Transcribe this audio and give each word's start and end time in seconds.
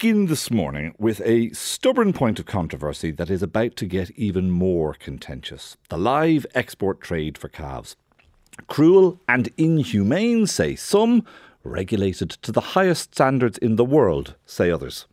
begin 0.00 0.28
this 0.28 0.50
morning 0.50 0.94
with 0.96 1.20
a 1.26 1.50
stubborn 1.50 2.10
point 2.10 2.38
of 2.38 2.46
controversy 2.46 3.10
that 3.10 3.28
is 3.28 3.42
about 3.42 3.76
to 3.76 3.84
get 3.84 4.10
even 4.12 4.50
more 4.50 4.94
contentious 4.94 5.76
the 5.90 5.98
live 5.98 6.46
export 6.54 7.02
trade 7.02 7.36
for 7.36 7.48
calves. 7.48 7.96
Cruel 8.66 9.20
and 9.28 9.50
inhumane, 9.58 10.46
say 10.46 10.74
some, 10.74 11.22
regulated 11.64 12.30
to 12.30 12.50
the 12.50 12.72
highest 12.72 13.12
standards 13.12 13.58
in 13.58 13.76
the 13.76 13.84
world, 13.84 14.36
say 14.46 14.70
others. 14.70 15.04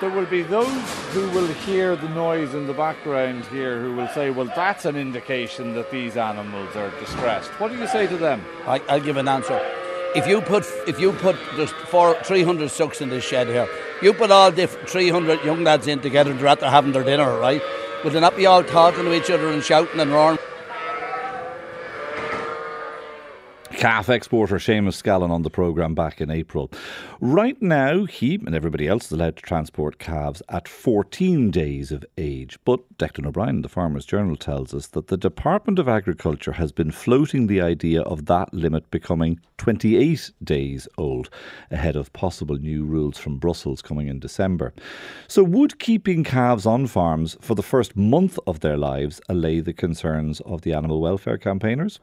There 0.00 0.10
will 0.10 0.26
be 0.26 0.42
those 0.42 0.68
who 1.12 1.28
will 1.30 1.46
hear 1.46 1.96
the 1.96 2.08
noise 2.10 2.54
in 2.54 2.66
the 2.66 2.72
background 2.72 3.44
here 3.46 3.80
who 3.80 3.96
will 3.96 4.08
say, 4.08 4.30
well, 4.30 4.50
that's 4.54 4.84
an 4.84 4.96
indication 4.96 5.74
that 5.74 5.90
these 5.90 6.16
animals 6.16 6.76
are 6.76 6.90
distressed. 7.00 7.50
What 7.60 7.72
do 7.72 7.78
you 7.78 7.86
say 7.88 8.06
to 8.06 8.16
them? 8.16 8.44
I, 8.66 8.78
will 8.88 9.00
give 9.00 9.16
an 9.16 9.26
answer. 9.26 9.60
If 10.14 10.26
you 10.26 10.40
put, 10.40 10.64
if 10.86 11.00
you 11.00 11.12
put, 11.12 11.36
there's 11.56 11.72
four, 11.72 12.14
300 12.22 12.70
sucks 12.70 13.00
in 13.00 13.08
this 13.08 13.24
shed 13.24 13.48
here. 13.48 13.68
You 14.00 14.12
put 14.12 14.30
all 14.30 14.52
the 14.52 14.68
300 14.68 15.44
young 15.44 15.64
lads 15.64 15.88
in 15.88 16.00
together, 16.00 16.32
they're 16.32 16.46
at 16.46 16.62
having 16.62 16.92
their 16.92 17.04
dinner, 17.04 17.36
right? 17.38 17.62
Would 18.04 18.12
they 18.12 18.20
not 18.20 18.36
be 18.36 18.46
all 18.46 18.62
talking 18.62 19.04
to 19.04 19.12
each 19.12 19.30
other 19.30 19.48
and 19.48 19.62
shouting 19.62 19.98
and 19.98 20.12
roaring? 20.12 20.38
Calf 23.78 24.08
exporter 24.08 24.56
Seamus 24.56 25.00
Scallon 25.00 25.30
on 25.30 25.42
the 25.42 25.50
programme 25.50 25.94
back 25.94 26.20
in 26.20 26.32
April. 26.32 26.68
Right 27.20 27.62
now, 27.62 28.06
he 28.06 28.34
and 28.34 28.52
everybody 28.52 28.88
else 28.88 29.06
is 29.06 29.12
allowed 29.12 29.36
to 29.36 29.42
transport 29.42 30.00
calves 30.00 30.42
at 30.48 30.66
14 30.66 31.52
days 31.52 31.92
of 31.92 32.04
age. 32.16 32.58
But 32.64 32.80
Declan 32.98 33.26
O'Brien, 33.26 33.62
the 33.62 33.68
Farmers 33.68 34.04
Journal, 34.04 34.34
tells 34.34 34.74
us 34.74 34.88
that 34.88 35.06
the 35.06 35.16
Department 35.16 35.78
of 35.78 35.86
Agriculture 35.86 36.50
has 36.50 36.72
been 36.72 36.90
floating 36.90 37.46
the 37.46 37.60
idea 37.60 38.02
of 38.02 38.26
that 38.26 38.52
limit 38.52 38.90
becoming 38.90 39.38
28 39.58 40.32
days 40.42 40.88
old, 40.98 41.30
ahead 41.70 41.94
of 41.94 42.12
possible 42.12 42.56
new 42.56 42.84
rules 42.84 43.16
from 43.16 43.38
Brussels 43.38 43.80
coming 43.80 44.08
in 44.08 44.18
December. 44.18 44.74
So, 45.28 45.44
would 45.44 45.78
keeping 45.78 46.24
calves 46.24 46.66
on 46.66 46.88
farms 46.88 47.36
for 47.40 47.54
the 47.54 47.62
first 47.62 47.96
month 47.96 48.40
of 48.44 48.58
their 48.58 48.76
lives 48.76 49.20
allay 49.28 49.60
the 49.60 49.72
concerns 49.72 50.40
of 50.40 50.62
the 50.62 50.72
animal 50.72 51.00
welfare 51.00 51.38
campaigners? 51.38 52.00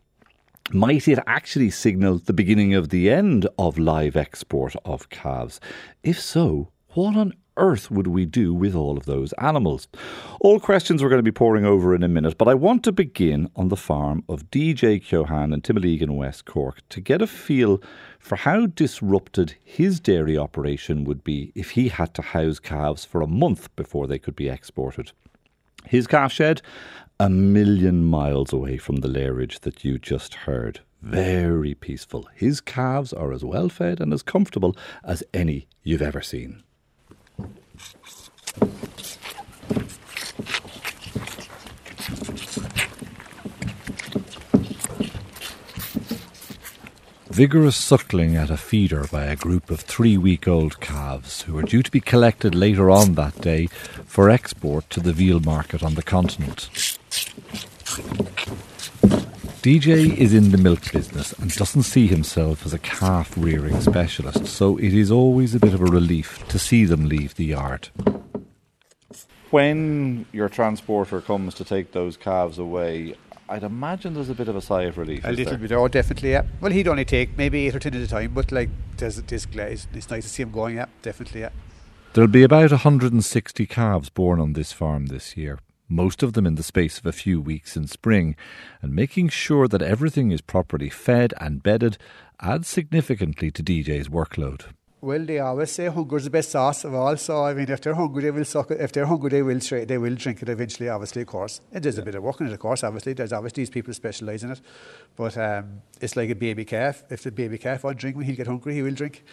Might 0.71 1.07
it 1.07 1.19
actually 1.27 1.69
signal 1.69 2.17
the 2.17 2.33
beginning 2.33 2.73
of 2.73 2.89
the 2.89 3.07
end 3.11 3.47
of 3.59 3.77
live 3.77 4.15
export 4.15 4.75
of 4.83 5.09
calves? 5.09 5.59
If 6.01 6.19
so, 6.19 6.69
what 6.95 7.15
on 7.15 7.33
earth 7.55 7.91
would 7.91 8.07
we 8.07 8.25
do 8.25 8.51
with 8.51 8.73
all 8.73 8.97
of 8.97 9.05
those 9.05 9.31
animals? 9.33 9.87
All 10.39 10.59
questions 10.59 11.03
we're 11.03 11.09
going 11.09 11.19
to 11.19 11.23
be 11.23 11.31
pouring 11.31 11.65
over 11.65 11.93
in 11.93 12.01
a 12.01 12.07
minute, 12.07 12.39
but 12.39 12.47
I 12.47 12.55
want 12.55 12.83
to 12.85 12.91
begin 12.91 13.47
on 13.55 13.67
the 13.67 13.77
farm 13.77 14.23
of 14.27 14.49
DJ 14.49 14.99
Keohane 14.99 15.53
in 15.53 15.61
Timoleague 15.61 16.01
in 16.01 16.15
West 16.15 16.45
Cork 16.45 16.81
to 16.89 16.99
get 16.99 17.21
a 17.21 17.27
feel 17.27 17.79
for 18.17 18.35
how 18.35 18.65
disrupted 18.65 19.53
his 19.63 19.99
dairy 19.99 20.35
operation 20.35 21.03
would 21.03 21.23
be 21.23 21.51
if 21.53 21.71
he 21.71 21.89
had 21.89 22.15
to 22.15 22.23
house 22.23 22.57
calves 22.57 23.05
for 23.05 23.21
a 23.21 23.27
month 23.27 23.73
before 23.75 24.07
they 24.07 24.17
could 24.17 24.35
be 24.35 24.49
exported. 24.49 25.11
His 25.85 26.07
calf 26.07 26.31
shed 26.31 26.63
a 27.19 27.29
million 27.29 28.03
miles 28.03 28.51
away 28.51 28.77
from 28.77 28.97
the 28.97 29.07
lairage 29.07 29.61
that 29.61 29.85
you 29.85 29.97
just 29.97 30.33
heard. 30.33 30.81
Very 31.01 31.73
peaceful. 31.73 32.27
His 32.35 32.59
calves 32.59 33.13
are 33.13 33.31
as 33.31 33.43
well 33.43 33.69
fed 33.69 34.01
and 34.01 34.11
as 34.11 34.21
comfortable 34.21 34.75
as 35.03 35.23
any 35.33 35.67
you've 35.83 36.01
ever 36.01 36.21
seen. 36.21 36.63
Vigorous 47.35 47.75
suckling 47.75 48.37
at 48.37 48.49
a 48.49 48.55
feeder 48.55 49.05
by 49.11 49.25
a 49.25 49.35
group 49.35 49.69
of 49.69 49.81
three 49.81 50.17
week 50.17 50.47
old 50.47 50.79
calves 50.79 51.41
who 51.41 51.57
are 51.57 51.63
due 51.63 51.83
to 51.83 51.91
be 51.91 51.99
collected 51.99 52.55
later 52.55 52.89
on 52.89 53.15
that 53.15 53.41
day 53.41 53.67
for 54.05 54.29
export 54.29 54.89
to 54.89 55.01
the 55.01 55.11
veal 55.11 55.41
market 55.41 55.83
on 55.83 55.95
the 55.95 56.03
continent. 56.03 56.94
DJ 59.65 60.15
is 60.15 60.31
in 60.31 60.51
the 60.51 60.59
milk 60.59 60.91
business 60.91 61.33
and 61.33 61.51
doesn't 61.55 61.81
see 61.81 62.05
himself 62.05 62.67
as 62.67 62.73
a 62.73 62.77
calf 62.77 63.33
rearing 63.35 63.81
specialist, 63.81 64.45
so 64.45 64.77
it 64.77 64.93
is 64.93 65.09
always 65.09 65.55
a 65.55 65.59
bit 65.59 65.73
of 65.73 65.81
a 65.81 65.85
relief 65.85 66.47
to 66.49 66.59
see 66.59 66.85
them 66.85 67.09
leave 67.09 67.33
the 67.33 67.45
yard. 67.45 67.89
When 69.49 70.27
your 70.31 70.49
transporter 70.49 71.19
comes 71.19 71.55
to 71.55 71.65
take 71.65 71.93
those 71.93 72.15
calves 72.15 72.59
away, 72.59 73.15
I'd 73.49 73.63
imagine 73.63 74.13
there's 74.13 74.29
a 74.29 74.35
bit 74.35 74.49
of 74.49 74.55
a 74.55 74.61
sigh 74.61 74.83
of 74.83 74.99
relief. 74.99 75.25
A 75.25 75.31
little 75.31 75.57
there? 75.57 75.67
bit, 75.67 75.71
oh, 75.71 75.87
definitely, 75.87 76.31
yeah. 76.31 76.43
Well, 76.61 76.71
he'd 76.71 76.87
only 76.87 77.05
take 77.05 77.35
maybe 77.35 77.65
eight 77.65 77.75
or 77.75 77.79
ten 77.79 77.95
at 77.95 78.01
a 78.01 78.07
time, 78.07 78.35
but 78.35 78.51
like, 78.51 78.69
there's, 78.97 79.19
there's, 79.23 79.47
it's, 79.55 79.87
it's 79.93 80.09
nice 80.11 80.25
to 80.25 80.29
see 80.29 80.43
him 80.43 80.51
going, 80.51 80.75
yeah, 80.75 80.85
definitely, 81.01 81.41
yeah. 81.41 81.49
There'll 82.13 82.27
be 82.27 82.43
about 82.43 82.69
160 82.69 83.65
calves 83.65 84.09
born 84.09 84.39
on 84.39 84.53
this 84.53 84.71
farm 84.71 85.07
this 85.07 85.35
year 85.35 85.57
most 85.87 86.23
of 86.23 86.33
them 86.33 86.45
in 86.45 86.55
the 86.55 86.63
space 86.63 86.97
of 86.97 87.05
a 87.05 87.11
few 87.11 87.39
weeks 87.39 87.77
in 87.77 87.87
spring, 87.87 88.35
and 88.81 88.93
making 88.93 89.29
sure 89.29 89.67
that 89.67 89.81
everything 89.81 90.31
is 90.31 90.41
properly 90.41 90.89
fed 90.89 91.33
and 91.39 91.63
bedded 91.63 91.97
adds 92.39 92.67
significantly 92.67 93.51
to 93.51 93.63
DJ's 93.63 94.09
workload. 94.09 94.65
Well, 95.05 95.23
they 95.23 95.37
always 95.37 95.69
say 95.69 95.85
hunger's 95.85 96.23
the 96.23 96.31
best 96.31 96.49
sauce 96.49 96.83
of 96.83 96.95
all. 96.95 97.15
So 97.17 97.43
I 97.43 97.53
mean, 97.53 97.69
if 97.69 97.79
they're 97.81 97.93
hungry, 97.93 98.23
they 98.23 98.31
will 98.31 98.43
suck 98.43 98.71
it. 98.71 98.81
If 98.81 98.91
they're 98.91 99.05
hungry, 99.05 99.29
they 99.29 99.43
will 99.43 99.59
they 99.59 99.99
will 99.99 100.15
drink 100.15 100.41
it 100.41 100.49
eventually. 100.49 100.89
Obviously, 100.89 101.21
of 101.21 101.27
course, 101.27 101.61
and 101.71 101.83
there's 101.83 101.99
a 101.99 102.01
bit 102.01 102.15
of 102.15 102.23
work 102.23 102.41
in 102.41 102.47
it. 102.47 102.53
Of 102.53 102.59
course, 102.59 102.83
obviously, 102.83 103.13
there's 103.13 103.31
obviously 103.31 103.61
these 103.61 103.69
people 103.69 103.93
specialise 103.93 104.41
in 104.41 104.51
it. 104.51 104.61
But 105.15 105.37
um, 105.37 105.83
it's 106.01 106.15
like 106.15 106.31
a 106.31 106.35
baby 106.35 106.65
calf. 106.65 107.03
If 107.11 107.21
the 107.21 107.31
baby 107.31 107.59
calf 107.59 107.83
won't 107.83 107.99
drink 107.99 108.17
when 108.17 108.25
he'll 108.25 108.35
get 108.35 108.47
hungry, 108.47 108.73
he 108.73 108.81
will 108.81 108.95
drink. 108.95 109.23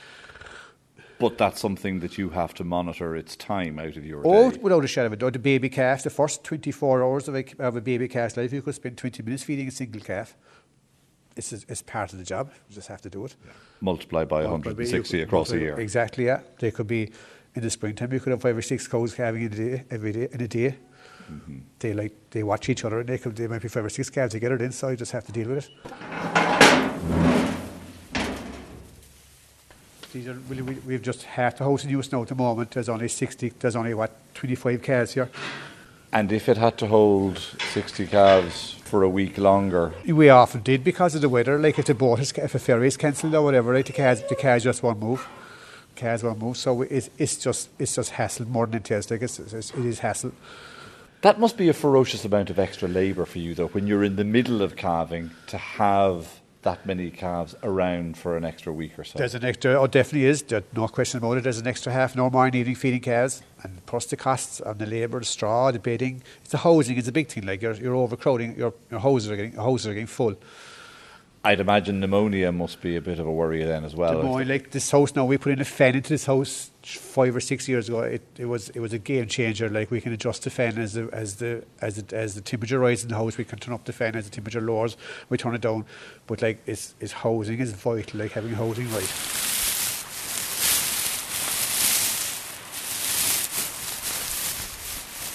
But 1.22 1.38
that's 1.38 1.60
something 1.60 2.00
that 2.00 2.18
you 2.18 2.30
have 2.30 2.52
to 2.54 2.64
monitor 2.64 3.14
its 3.14 3.36
time 3.36 3.78
out 3.78 3.96
of 3.96 4.04
your 4.04 4.22
oh, 4.24 4.50
day. 4.50 4.58
without 4.60 4.84
a 4.84 4.88
shadow 4.88 5.06
of 5.06 5.12
a 5.12 5.16
doubt. 5.16 5.34
The 5.34 5.38
baby 5.38 5.68
calf, 5.68 6.02
the 6.02 6.10
first 6.10 6.42
24 6.42 7.00
hours 7.00 7.28
of 7.28 7.36
a, 7.36 7.44
of 7.60 7.76
a 7.76 7.80
baby 7.80 8.08
calf's 8.08 8.36
life, 8.36 8.52
you 8.52 8.60
could 8.60 8.74
spend 8.74 8.98
20 8.98 9.22
minutes 9.22 9.44
feeding 9.44 9.68
a 9.68 9.70
single 9.70 10.00
calf. 10.00 10.34
It's, 11.36 11.52
it's 11.52 11.80
part 11.80 12.12
of 12.12 12.18
the 12.18 12.24
job. 12.24 12.50
You 12.68 12.74
just 12.74 12.88
have 12.88 13.00
to 13.02 13.08
do 13.08 13.24
it. 13.24 13.36
Yeah. 13.46 13.52
Multiply 13.80 14.24
by 14.24 14.42
160 14.42 15.16
could, 15.16 15.24
across 15.24 15.52
a 15.52 15.58
year. 15.60 15.78
Exactly, 15.78 16.26
yeah. 16.26 16.40
They 16.58 16.72
could 16.72 16.88
be, 16.88 17.12
in 17.54 17.62
the 17.62 17.70
springtime, 17.70 18.12
you 18.12 18.18
could 18.18 18.32
have 18.32 18.42
five 18.42 18.56
or 18.56 18.62
six 18.62 18.88
cows 18.88 19.14
calving 19.14 19.42
in 19.42 19.52
a 19.52 19.56
day, 19.56 19.84
every 19.92 20.10
day, 20.10 20.28
in 20.32 20.40
a 20.40 20.48
day. 20.48 20.76
Mm-hmm. 21.30 21.58
They 21.78 21.94
like 21.94 22.30
they 22.30 22.42
watch 22.42 22.68
each 22.68 22.84
other 22.84 22.98
and 22.98 23.08
they 23.08 23.16
could 23.16 23.36
they 23.36 23.46
might 23.46 23.62
be 23.62 23.68
five 23.68 23.84
or 23.84 23.90
six 23.90 24.10
calves 24.10 24.34
together 24.34 24.58
then 24.58 24.72
so 24.72 24.88
you 24.88 24.96
just 24.96 25.12
have 25.12 25.24
to 25.24 25.32
deal 25.32 25.48
with 25.48 25.68
it. 25.68 26.41
These 30.12 30.28
are 30.28 30.34
really, 30.34 30.62
we, 30.62 30.74
we've 30.86 31.02
just 31.02 31.22
half 31.22 31.56
the 31.56 31.64
house 31.64 31.84
in 31.84 31.90
use 31.90 32.12
now 32.12 32.22
at 32.22 32.28
the 32.28 32.34
moment. 32.34 32.70
There's 32.72 32.88
only 32.88 33.08
60, 33.08 33.52
there's 33.58 33.76
only 33.76 33.94
what, 33.94 34.12
25 34.34 34.82
calves 34.82 35.14
here. 35.14 35.30
And 36.12 36.30
if 36.30 36.50
it 36.50 36.58
had 36.58 36.76
to 36.78 36.86
hold 36.86 37.38
60 37.38 38.06
calves 38.08 38.76
for 38.84 39.02
a 39.02 39.08
week 39.08 39.38
longer? 39.38 39.94
We 40.06 40.28
often 40.28 40.60
did 40.60 40.84
because 40.84 41.14
of 41.14 41.22
the 41.22 41.30
weather. 41.30 41.58
Like 41.58 41.78
if 41.78 41.86
the 41.86 41.94
boat 41.94 42.20
is, 42.20 42.30
if 42.32 42.54
a 42.54 42.58
ferry 42.58 42.88
is 42.88 42.98
cancelled 42.98 43.34
or 43.34 43.42
whatever, 43.42 43.72
right, 43.72 43.86
the 43.86 43.92
calves, 43.94 44.22
the 44.28 44.36
calves 44.36 44.64
just 44.64 44.82
won't 44.82 45.00
move. 45.00 45.26
Calves 45.94 46.22
won't 46.22 46.38
move. 46.38 46.58
So 46.58 46.82
it's, 46.82 47.08
it's 47.16 47.36
just 47.36 47.70
it's 47.78 47.94
just 47.94 48.10
hassle 48.10 48.46
more 48.46 48.66
than 48.66 48.76
it 48.76 48.90
is. 48.90 49.10
Like 49.10 49.22
it's, 49.22 49.38
it's, 49.38 49.70
it 49.70 49.86
is 49.86 50.00
hassle. 50.00 50.32
That 51.22 51.40
must 51.40 51.56
be 51.56 51.70
a 51.70 51.72
ferocious 51.72 52.26
amount 52.26 52.50
of 52.50 52.58
extra 52.58 52.86
labour 52.86 53.24
for 53.24 53.38
you, 53.38 53.54
though, 53.54 53.68
when 53.68 53.86
you're 53.86 54.04
in 54.04 54.16
the 54.16 54.24
middle 54.24 54.60
of 54.60 54.76
calving 54.76 55.30
to 55.46 55.56
have 55.56 56.41
that 56.62 56.86
many 56.86 57.10
calves 57.10 57.54
around 57.62 58.16
for 58.16 58.36
an 58.36 58.44
extra 58.44 58.72
week 58.72 58.98
or 58.98 59.04
so. 59.04 59.18
There's 59.18 59.34
an 59.34 59.44
extra, 59.44 59.80
oh, 59.80 59.86
definitely 59.86 60.26
is. 60.26 60.42
There's 60.42 60.62
no 60.74 60.86
question 60.88 61.18
about 61.18 61.38
it. 61.38 61.44
There's 61.44 61.58
an 61.58 61.66
extra 61.66 61.92
half 61.92 62.14
an 62.14 62.20
hour 62.20 62.30
more 62.30 62.46
in 62.46 62.54
evening 62.54 62.76
feeding 62.76 63.00
calves, 63.00 63.42
and 63.62 63.84
plus 63.86 64.06
the 64.06 64.16
costs 64.16 64.60
the 64.78 64.86
labour, 64.86 65.18
the 65.18 65.24
straw, 65.24 65.72
the 65.72 65.78
bedding. 65.78 66.22
It's 66.40 66.50
the 66.50 66.58
housing 66.58 66.96
It's 66.96 67.08
a 67.08 67.12
big 67.12 67.28
thing. 67.28 67.46
Like 67.46 67.62
you're, 67.62 67.74
you're 67.74 67.96
overcrowding, 67.96 68.56
your, 68.56 68.74
your 68.90 69.00
houses 69.00 69.30
are 69.30 69.36
getting, 69.36 69.52
houses 69.52 69.88
are 69.88 69.94
getting 69.94 70.06
full. 70.06 70.36
I'd 71.44 71.58
imagine 71.58 71.98
pneumonia 71.98 72.52
must 72.52 72.80
be 72.80 72.94
a 72.94 73.00
bit 73.00 73.18
of 73.18 73.26
a 73.26 73.32
worry 73.32 73.64
then 73.64 73.84
as 73.84 73.96
well. 73.96 74.14
Pneumonia, 74.14 74.46
like 74.46 74.70
this 74.70 74.88
house 74.92 75.16
now, 75.16 75.24
we 75.24 75.38
put 75.38 75.52
in 75.52 75.60
a 75.60 75.64
fan 75.64 75.96
into 75.96 76.10
this 76.10 76.26
house 76.26 76.70
five 76.84 77.34
or 77.34 77.40
six 77.40 77.68
years 77.68 77.88
ago. 77.88 78.00
It, 78.02 78.22
it 78.38 78.44
was 78.44 78.68
it 78.70 78.78
was 78.78 78.92
a 78.92 78.98
game 78.98 79.26
changer. 79.26 79.68
Like 79.68 79.90
we 79.90 80.00
can 80.00 80.12
adjust 80.12 80.44
the 80.44 80.50
fan 80.50 80.78
as 80.78 80.92
the 80.92 81.08
as 81.12 81.36
the 81.36 81.64
as 81.80 81.96
the, 81.96 82.16
as 82.16 82.36
the 82.36 82.42
temperature 82.42 82.78
rises 82.78 83.04
in 83.04 83.10
the 83.10 83.16
house. 83.16 83.36
We 83.36 83.44
can 83.44 83.58
turn 83.58 83.74
up 83.74 83.84
the 83.84 83.92
fan 83.92 84.14
as 84.14 84.24
the 84.24 84.30
temperature 84.30 84.60
lowers. 84.60 84.96
We 85.30 85.36
turn 85.36 85.56
it 85.56 85.62
down. 85.62 85.84
But 86.28 86.42
like 86.42 86.62
it's, 86.64 86.94
it's 87.00 87.12
housing 87.12 87.58
is 87.58 87.72
vital. 87.72 88.20
Like 88.20 88.30
having 88.32 88.52
housing 88.52 88.88
right. 88.92 89.02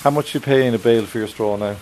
How 0.04 0.12
much 0.12 0.34
you 0.34 0.40
pay 0.40 0.66
in 0.66 0.74
a 0.74 0.80
bale 0.80 1.06
for 1.06 1.18
your 1.18 1.28
straw 1.28 1.58
now? 1.58 1.76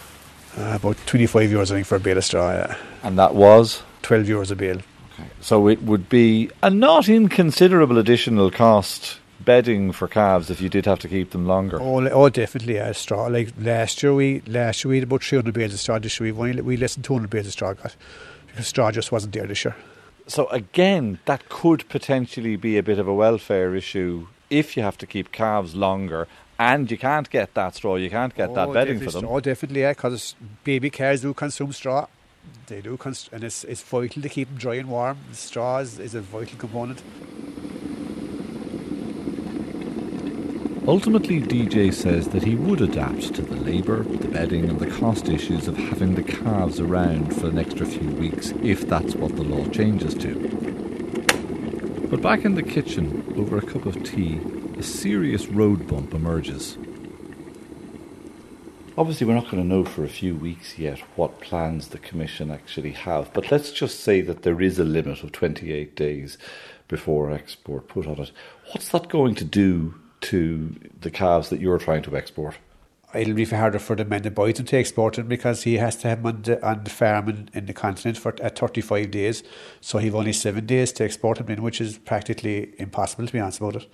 Uh, 0.58 0.74
about 0.74 0.98
25 1.06 1.50
euros, 1.50 1.70
I 1.70 1.76
think, 1.76 1.86
for 1.86 1.98
a 1.98 2.00
bale 2.00 2.18
of 2.18 2.26
straw, 2.26 2.52
yeah. 2.54 2.76
And 3.04 3.20
that 3.20 3.36
was? 3.36 3.84
12 4.06 4.28
euros 4.28 4.52
a 4.52 4.56
bale. 4.56 4.78
Okay. 4.78 5.30
So 5.42 5.68
it 5.68 5.82
would 5.82 6.10
be 6.10 6.52
a 6.62 6.70
not 6.70 7.10
inconsiderable 7.10 7.98
additional 7.98 8.52
cost 8.52 9.20
bedding 9.40 9.92
for 9.92 10.08
calves 10.08 10.50
if 10.52 10.62
you 10.62 10.70
did 10.70 10.86
have 10.86 11.00
to 11.00 11.08
keep 11.08 11.32
them 11.32 11.48
longer? 11.48 11.82
Oh, 11.82 12.08
oh 12.10 12.30
definitely, 12.30 12.76
yeah, 12.76 12.92
straw. 12.92 13.26
Like 13.28 13.54
last 13.60 14.04
year, 14.04 14.14
we 14.14 14.42
last 14.42 14.84
year 14.84 14.90
we 14.90 14.98
had 14.98 15.06
about 15.06 15.24
300 15.24 15.54
bales 15.54 15.74
of 15.74 15.80
straw. 15.80 15.98
This 15.98 16.20
year 16.20 16.26
we've 16.28 16.40
only 16.40 16.62
we 16.62 16.78
less 16.78 16.94
than 16.94 17.04
200 17.04 17.30
bales 17.30 17.48
of 17.48 17.54
straw 17.54 17.74
got 17.74 17.96
because 18.48 18.68
straw 18.68 18.92
just 18.92 19.12
wasn't 19.12 19.34
there 19.34 19.48
this 19.48 19.66
year. 19.66 19.76
So 20.28 20.48
again, 20.48 21.18
that 21.26 21.50
could 21.50 21.88
potentially 21.90 22.56
be 22.56 22.78
a 22.78 22.84
bit 22.84 23.00
of 23.00 23.08
a 23.08 23.14
welfare 23.14 23.76
issue 23.76 24.28
if 24.52 24.78
you 24.78 24.84
have 24.84 24.98
to 25.00 25.08
keep 25.08 25.32
calves 25.32 25.74
longer 25.76 26.28
and 26.60 26.90
you 26.90 26.98
can't 26.98 27.30
get 27.30 27.54
that 27.56 27.76
straw, 27.76 27.96
you 27.96 28.10
can't 28.10 28.36
get 28.36 28.50
oh, 28.50 28.56
that 28.56 28.74
bedding 28.74 29.00
for 29.00 29.12
them. 29.12 29.26
Oh, 29.28 29.40
definitely, 29.40 29.82
yeah, 29.82 29.92
because 29.94 30.36
baby 30.64 30.90
calves 30.90 31.22
do 31.22 31.34
consume 31.34 31.74
straw. 31.74 32.08
They 32.68 32.82
do, 32.82 32.98
cons- 32.98 33.30
and 33.32 33.44
it's, 33.44 33.64
it's 33.64 33.82
vital 33.82 34.22
to 34.22 34.30
keep 34.30 34.48
them 34.48 34.58
dry 34.58 34.76
and 34.76 34.90
warm. 34.90 35.18
Straw 35.34 35.78
is, 35.78 36.00
is 36.00 36.16
a 36.16 36.22
vital 36.22 36.58
component. 36.58 37.02
Ultimately, 40.88 41.42
DJ 41.42 41.92
says 41.92 42.28
that 42.30 42.44
he 42.44 42.54
would 42.54 42.80
adapt 42.80 43.34
to 43.34 43.42
the 43.42 43.56
labour, 43.56 44.04
the 44.04 44.28
bedding, 44.28 44.70
and 44.70 44.80
the 44.80 44.90
cost 44.90 45.30
issues 45.30 45.68
of 45.68 45.76
having 45.78 46.14
the 46.14 46.22
calves 46.22 46.80
around 46.80 47.36
for 47.36 47.48
an 47.48 47.58
extra 47.58 47.88
few 47.88 48.08
weeks 48.12 48.52
if 48.62 48.88
that's 48.88 49.16
what 49.16 49.36
the 49.36 49.44
law 49.44 49.68
changes 49.70 50.14
to. 50.14 50.36
But 52.10 52.22
back 52.22 52.46
in 52.46 52.54
the 52.54 52.62
kitchen, 52.62 53.34
over 53.36 53.58
a 53.58 53.66
cup 53.66 53.88
of 53.88 54.04
tea, 54.04 54.40
a 54.78 54.84
serious 54.84 55.48
road 55.48 55.88
bump 55.88 56.14
emerges. 56.14 56.78
Obviously, 58.98 59.28
we're 59.28 59.34
not 59.34 59.52
going 59.52 59.62
to 59.62 59.68
know 59.68 59.84
for 59.84 60.06
a 60.06 60.10
few 60.10 60.36
weeks 60.36 60.80
yet 60.80 61.00
what 61.18 61.42
plans 61.42 61.90
the 61.90 61.98
Commission 61.98 62.50
actually 62.50 62.94
have, 62.94 63.32
but 63.34 63.52
let's 63.52 63.72
just 63.72 64.00
say 64.00 64.22
that 64.22 64.44
there 64.44 64.62
is 64.62 64.80
a 64.80 64.86
limit 64.86 65.22
of 65.22 65.34
28 65.34 65.98
days 65.98 66.38
before 66.88 67.30
export 67.30 67.90
put 67.90 68.08
on 68.08 68.20
it. 68.20 68.32
What's 68.72 68.88
that 68.90 69.10
going 69.10 69.36
to 69.36 69.44
do 69.44 69.96
to 70.22 70.74
the 71.02 71.12
calves 71.12 71.50
that 71.50 71.60
you're 71.60 71.78
trying 71.78 72.04
to 72.04 72.16
export? 72.16 72.56
It'll 73.14 73.34
be 73.34 73.44
harder 73.44 73.80
for 73.80 73.98
the 73.98 74.06
men 74.06 74.24
to 74.24 74.32
buy 74.32 74.54
them 74.54 74.66
to 74.66 74.78
export 74.78 75.16
them 75.16 75.28
because 75.28 75.64
he 75.64 75.76
has 75.76 75.98
to 75.98 76.08
have 76.08 76.24
them 76.24 76.36
on 76.36 76.42
the, 76.44 76.66
on 76.66 76.84
the 76.86 76.90
farm 76.90 77.28
in, 77.28 77.50
in 77.54 77.66
the 77.66 77.74
continent 77.74 78.18
for 78.18 78.34
at 78.42 78.58
35 78.58 79.12
days. 79.12 79.44
So 79.82 79.98
he've 79.98 80.16
only 80.16 80.34
seven 80.34 80.66
days 80.66 80.94
to 80.94 81.04
export 81.04 81.40
them 81.40 81.50
in, 81.50 81.62
which 81.62 81.82
is 81.82 81.98
practically 81.98 82.74
impossible, 82.78 83.28
to 83.28 83.34
be 83.34 83.40
honest 83.42 83.60
about 83.60 83.76
it. 83.76 83.88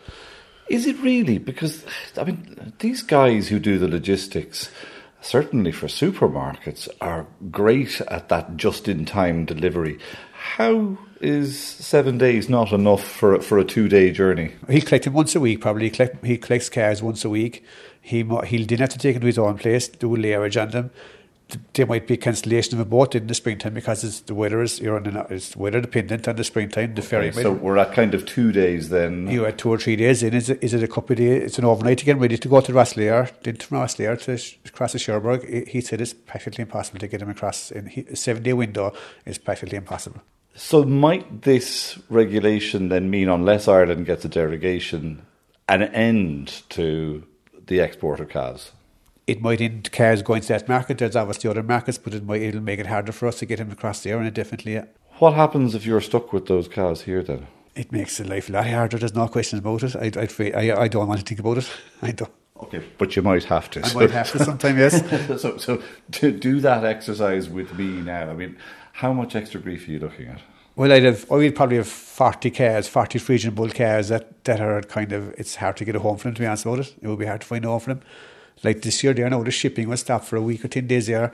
Is 0.71 0.85
it 0.85 0.97
really? 1.00 1.38
Because, 1.38 1.85
I 2.18 2.23
mean, 2.23 2.73
these 2.79 3.03
guys 3.03 3.50
who 3.50 3.59
do 3.59 3.77
the 3.77 3.89
logistics, 3.89 4.71
certainly 5.19 5.73
for 5.73 5.88
supermarkets, 5.88 6.88
are 7.01 7.27
great 7.51 8.00
at 8.01 8.29
that 8.29 8.56
just 8.56 8.88
in 8.88 9.03
time 9.06 9.44
delivery. 9.44 10.00
How 10.31 10.97
is 11.19 11.59
seven 11.59 12.18
days 12.18 12.50
not 12.50 12.71
enough 12.71 13.06
for 13.06 13.39
for 13.41 13.59
a 13.59 13.65
two 13.65 13.89
day 13.89 14.12
journey? 14.12 14.53
He'll 14.69 14.81
collect 14.81 15.03
them 15.03 15.13
once 15.13 15.35
a 15.35 15.41
week. 15.41 15.59
Probably 15.59 15.85
he, 15.85 15.89
collect, 15.89 16.25
he 16.25 16.38
collects 16.38 16.69
cars 16.69 17.03
once 17.03 17.25
a 17.25 17.29
week. 17.29 17.65
He 18.01 18.24
he'll 18.24 18.65
then 18.65 18.79
have 18.79 18.89
to 18.89 18.97
take 18.97 19.17
it 19.17 19.19
to 19.19 19.27
his 19.27 19.38
own 19.38 19.57
place, 19.57 19.89
do 19.89 20.15
a 20.15 20.17
lairage 20.17 20.59
on 20.59 20.69
them. 20.69 20.91
There 21.74 21.86
might 21.86 22.07
be 22.07 22.18
cancellation 22.18 22.75
of 22.75 22.80
a 22.80 22.89
boat 22.89 23.15
in 23.15 23.27
the 23.27 23.33
springtime 23.33 23.74
because 23.74 24.03
it's, 24.03 24.21
the 24.21 24.36
weather 24.36 24.62
is 24.62 24.80
you're 24.80 24.95
on 24.95 25.25
it's 25.30 25.56
weather 25.56 25.81
dependent 25.81 26.27
on 26.27 26.36
the 26.36 26.44
springtime. 26.44 26.95
The 26.95 27.01
ferry. 27.01 27.30
Okay, 27.30 27.44
so 27.44 27.51
we're 27.51 27.77
at 27.77 27.94
kind 27.94 28.13
of 28.13 28.25
two 28.25 28.51
days 28.51 28.89
then. 28.89 29.27
You 29.27 29.44
had 29.44 29.57
two 29.57 29.69
or 29.69 29.77
three 29.77 29.95
days 29.95 30.24
in. 30.24 30.33
Is 30.33 30.50
it, 30.50 30.63
is 30.63 30.74
it 30.74 30.83
a 30.83 30.88
couple 30.88 31.13
of 31.13 31.18
days? 31.18 31.44
It's 31.44 31.59
an 31.59 31.65
overnight 31.65 32.01
again, 32.01 32.19
ready 32.19 32.38
to 32.38 32.48
go 32.48 32.62
to 32.62 32.71
Rosslare. 32.71 33.31
Then 33.44 33.56
from 33.57 33.80
Rosslare 33.80 34.19
to 34.21 34.71
cross 34.71 34.94
the 34.94 35.00
Cherbourg. 35.00 35.68
He 35.68 35.81
said 35.81 36.01
it's 36.01 36.13
practically 36.13 36.63
impossible 36.63 37.00
to 37.00 37.07
get 37.07 37.21
him 37.21 37.30
across. 37.30 37.71
In 37.71 37.88
a 38.09 38.15
seven 38.15 38.44
day 38.44 38.53
window 38.53 38.94
is 39.25 39.38
practically 39.38 39.77
impossible. 39.77 40.21
So 40.56 40.83
might 40.83 41.44
this 41.44 41.98
regulation 42.09 42.89
then 42.89 43.09
mean, 43.09 43.30
unless 43.30 43.68
Ireland 43.68 44.06
gets 44.06 44.25
a 44.25 44.30
derogation, 44.30 45.25
an 45.69 45.83
end 45.83 46.63
to 46.69 47.24
the 47.68 47.80
export 47.80 48.19
of 48.19 48.30
calves? 48.30 48.71
It 49.27 49.41
might 49.41 49.62
end 49.62 49.91
cars 49.91 50.21
going 50.21 50.41
to 50.41 50.47
that 50.50 50.68
market. 50.68 50.97
There's 50.97 51.15
obviously 51.15 51.50
other 51.50 51.63
markets, 51.63 51.97
but 51.97 52.13
it 52.13 52.25
might 52.25 52.41
it'll 52.41 52.62
make 52.62 52.79
it 52.79 52.88
harder 52.88 53.12
for 53.12 53.27
us 53.27 53.39
to 53.39 53.45
get 53.45 53.59
them 53.59 53.71
across 53.71 54.03
there, 54.03 54.18
and 54.18 54.27
it 54.27 54.33
definitely. 54.33 54.73
Yeah. 54.73 54.85
What 55.19 55.33
happens 55.33 55.75
if 55.75 55.85
you're 55.85 56.01
stuck 56.01 56.33
with 56.33 56.47
those 56.47 56.68
calves 56.68 57.01
here 57.01 57.21
then? 57.21 57.47
It 57.75 57.91
makes 57.91 58.18
the 58.18 58.27
life 58.27 58.50
a 58.50 58.53
lot 58.53 58.68
harder. 58.68 58.97
There's 58.97 59.15
no 59.15 59.27
question 59.27 59.59
about 59.59 59.83
it. 59.83 59.95
I, 59.95 60.12
I, 60.19 60.51
I, 60.51 60.81
I 60.81 60.88
don't 60.88 61.07
want 61.07 61.19
to 61.19 61.25
think 61.25 61.39
about 61.39 61.59
it. 61.59 61.69
I 62.01 62.12
don't. 62.12 62.31
Okay, 62.63 62.83
but 62.97 63.15
you 63.15 63.21
might 63.21 63.44
have 63.45 63.69
to. 63.71 63.85
I 63.85 63.94
might 63.94 64.12
have 64.12 64.31
to 64.31 64.39
sometime, 64.44 64.77
yes. 64.77 65.01
so, 65.41 65.57
so 65.57 65.81
to 66.13 66.31
do 66.31 66.59
that 66.59 66.83
exercise 66.83 67.50
with 67.50 67.74
me 67.75 68.01
now, 68.01 68.29
I 68.29 68.33
mean, 68.33 68.57
how 68.94 69.13
much 69.13 69.35
extra 69.35 69.59
grief 69.59 69.88
are 69.88 69.91
you 69.91 70.00
looking 70.00 70.27
at? 70.27 70.41
Well, 70.75 70.91
I'd 70.91 71.03
have, 71.03 71.29
I 71.31 71.35
would 71.35 71.56
probably 71.56 71.77
have 71.77 71.88
40 71.88 72.51
cars, 72.51 72.88
40 72.88 73.19
Friesian 73.19 73.56
Bull 73.56 73.69
cars 73.69 74.07
that, 74.09 74.44
that 74.45 74.62
are 74.62 74.81
kind 74.81 75.12
of, 75.12 75.33
it's 75.38 75.56
hard 75.56 75.77
to 75.77 75.85
get 75.85 75.95
a 75.95 76.00
home 76.00 76.17
for 76.17 76.24
them, 76.24 76.35
to 76.35 76.39
be 76.39 76.47
honest 76.47 76.65
about 76.65 76.79
it. 76.79 76.95
It 77.01 77.07
would 77.07 77.19
be 77.19 77.25
hard 77.25 77.41
to 77.41 77.47
find 77.47 77.65
a 77.65 77.67
home 77.67 77.79
for 77.79 77.94
them. 77.94 78.01
Like 78.63 78.81
this 78.81 79.03
year 79.03 79.13
there 79.13 79.29
now, 79.29 79.43
the 79.43 79.51
shipping 79.51 79.89
was 79.89 80.01
stopped 80.01 80.25
for 80.25 80.35
a 80.35 80.41
week 80.41 80.63
or 80.63 80.67
10 80.67 80.87
days 80.87 81.07
there, 81.07 81.31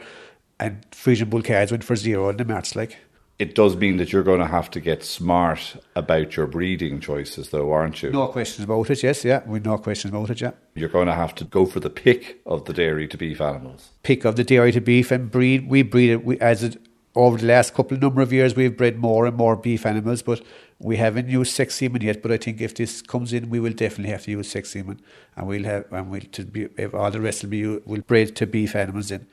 and 0.59 0.85
Friesian 0.91 1.29
Bull 1.29 1.41
cars 1.41 1.71
went 1.71 1.83
for 1.83 1.95
zero 1.95 2.29
in 2.29 2.37
the 2.37 2.45
March, 2.45 2.75
like. 2.75 2.97
It 3.39 3.53
does 3.53 3.75
mean 3.75 3.97
that 3.97 4.11
you're 4.11 4.23
going 4.23 4.39
to 4.39 4.47
have 4.47 4.71
to 4.71 4.79
get 4.79 5.03
smart 5.03 5.75
about 5.95 6.35
your 6.35 6.47
breeding 6.47 6.99
choices, 6.99 7.49
though, 7.51 7.71
aren't 7.71 8.01
you? 8.01 8.09
No 8.09 8.29
questions 8.29 8.63
about 8.63 8.89
it, 8.89 9.03
yes, 9.03 9.23
yeah. 9.23 9.43
We 9.45 9.59
no 9.59 9.77
questions 9.77 10.11
about 10.11 10.31
it, 10.31 10.41
yeah. 10.41 10.51
You're 10.73 10.89
going 10.89 11.05
to 11.05 11.13
have 11.13 11.35
to 11.35 11.43
go 11.43 11.67
for 11.67 11.79
the 11.79 11.91
pick 11.91 12.41
of 12.47 12.65
the 12.65 12.73
dairy 12.73 13.07
to 13.09 13.17
beef 13.17 13.39
animals. 13.39 13.89
Pick 14.01 14.25
of 14.25 14.37
the 14.37 14.43
dairy 14.43 14.71
to 14.71 14.81
beef 14.81 15.11
and 15.11 15.29
breed. 15.29 15.69
We 15.69 15.83
breed 15.83 16.09
it 16.09 16.25
we, 16.25 16.39
as 16.39 16.63
it 16.63 16.81
over 17.17 17.37
the 17.37 17.47
last 17.47 17.73
couple 17.73 17.95
of 17.95 18.01
number 18.01 18.21
of 18.21 18.31
years, 18.31 18.55
we've 18.55 18.77
bred 18.77 18.97
more 18.97 19.25
and 19.25 19.35
more 19.35 19.55
beef 19.55 19.85
animals, 19.85 20.21
but 20.21 20.41
we 20.79 20.97
haven't 20.97 21.29
used 21.29 21.53
sex 21.53 21.75
semen 21.75 22.01
yet. 22.01 22.21
But 22.21 22.31
I 22.31 22.37
think 22.37 22.61
if 22.61 22.75
this 22.75 23.01
comes 23.01 23.33
in, 23.33 23.49
we 23.49 23.59
will 23.59 23.73
definitely 23.73 24.11
have 24.11 24.23
to 24.23 24.31
use 24.31 24.49
sex 24.49 24.69
semen, 24.69 25.01
and 25.35 25.47
we'll 25.47 25.63
have 25.63 25.91
and 25.91 26.09
we'll 26.09 26.21
to 26.21 26.45
be 26.45 26.67
all 26.93 27.11
the 27.11 27.19
rest 27.19 27.43
will 27.43 27.49
be 27.49 27.65
will 27.65 28.01
bred 28.01 28.35
to 28.37 28.45
beef 28.45 28.75
animals 28.75 29.11
in. 29.11 29.27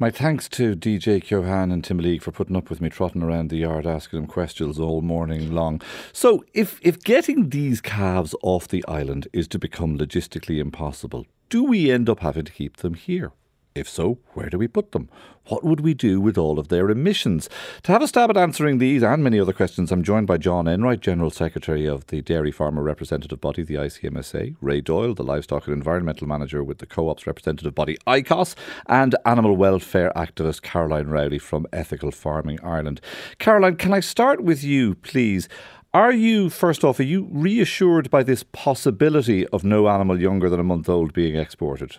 My 0.00 0.10
thanks 0.10 0.48
to 0.50 0.76
DJ 0.76 1.20
Keohane 1.22 1.72
and 1.72 1.82
Timoleague 1.82 2.22
for 2.22 2.30
putting 2.30 2.54
up 2.54 2.70
with 2.70 2.80
me 2.80 2.88
trotting 2.88 3.20
around 3.20 3.50
the 3.50 3.56
yard 3.56 3.84
asking 3.84 4.20
them 4.20 4.28
questions 4.28 4.78
all 4.78 5.00
morning 5.00 5.52
long. 5.52 5.82
So, 6.12 6.44
if, 6.54 6.78
if 6.84 7.02
getting 7.02 7.48
these 7.48 7.80
calves 7.80 8.32
off 8.40 8.68
the 8.68 8.84
island 8.86 9.26
is 9.32 9.48
to 9.48 9.58
become 9.58 9.98
logistically 9.98 10.60
impossible, 10.60 11.26
do 11.48 11.64
we 11.64 11.90
end 11.90 12.08
up 12.08 12.20
having 12.20 12.44
to 12.44 12.52
keep 12.52 12.76
them 12.76 12.94
here? 12.94 13.32
If 13.78 13.88
so, 13.88 14.18
where 14.34 14.50
do 14.50 14.58
we 14.58 14.66
put 14.66 14.90
them? 14.90 15.08
What 15.46 15.62
would 15.62 15.78
we 15.78 15.94
do 15.94 16.20
with 16.20 16.36
all 16.36 16.58
of 16.58 16.66
their 16.66 16.90
emissions? 16.90 17.48
To 17.84 17.92
have 17.92 18.02
a 18.02 18.08
stab 18.08 18.28
at 18.28 18.36
answering 18.36 18.78
these 18.78 19.04
and 19.04 19.22
many 19.22 19.38
other 19.38 19.52
questions, 19.52 19.92
I'm 19.92 20.02
joined 20.02 20.26
by 20.26 20.36
John 20.36 20.66
Enright, 20.66 20.98
General 20.98 21.30
Secretary 21.30 21.86
of 21.86 22.08
the 22.08 22.20
Dairy 22.20 22.50
Farmer 22.50 22.82
Representative 22.82 23.40
Body, 23.40 23.62
the 23.62 23.76
ICMSA, 23.76 24.56
Ray 24.60 24.80
Doyle, 24.80 25.14
the 25.14 25.22
Livestock 25.22 25.68
and 25.68 25.76
Environmental 25.76 26.26
Manager 26.26 26.64
with 26.64 26.78
the 26.78 26.86
Co 26.86 27.08
op's 27.08 27.24
representative 27.24 27.76
body, 27.76 27.96
ICOS, 28.04 28.56
and 28.86 29.14
animal 29.24 29.56
welfare 29.56 30.12
activist 30.16 30.62
Caroline 30.62 31.06
Rowley 31.06 31.38
from 31.38 31.64
Ethical 31.72 32.10
Farming 32.10 32.58
Ireland. 32.64 33.00
Caroline, 33.38 33.76
can 33.76 33.94
I 33.94 34.00
start 34.00 34.42
with 34.42 34.64
you, 34.64 34.96
please? 34.96 35.48
Are 35.94 36.12
you, 36.12 36.50
first 36.50 36.82
off, 36.82 36.98
are 36.98 37.04
you 37.04 37.28
reassured 37.30 38.10
by 38.10 38.24
this 38.24 38.42
possibility 38.42 39.46
of 39.46 39.62
no 39.62 39.88
animal 39.88 40.20
younger 40.20 40.50
than 40.50 40.58
a 40.58 40.64
month 40.64 40.88
old 40.88 41.12
being 41.12 41.36
exported? 41.36 41.98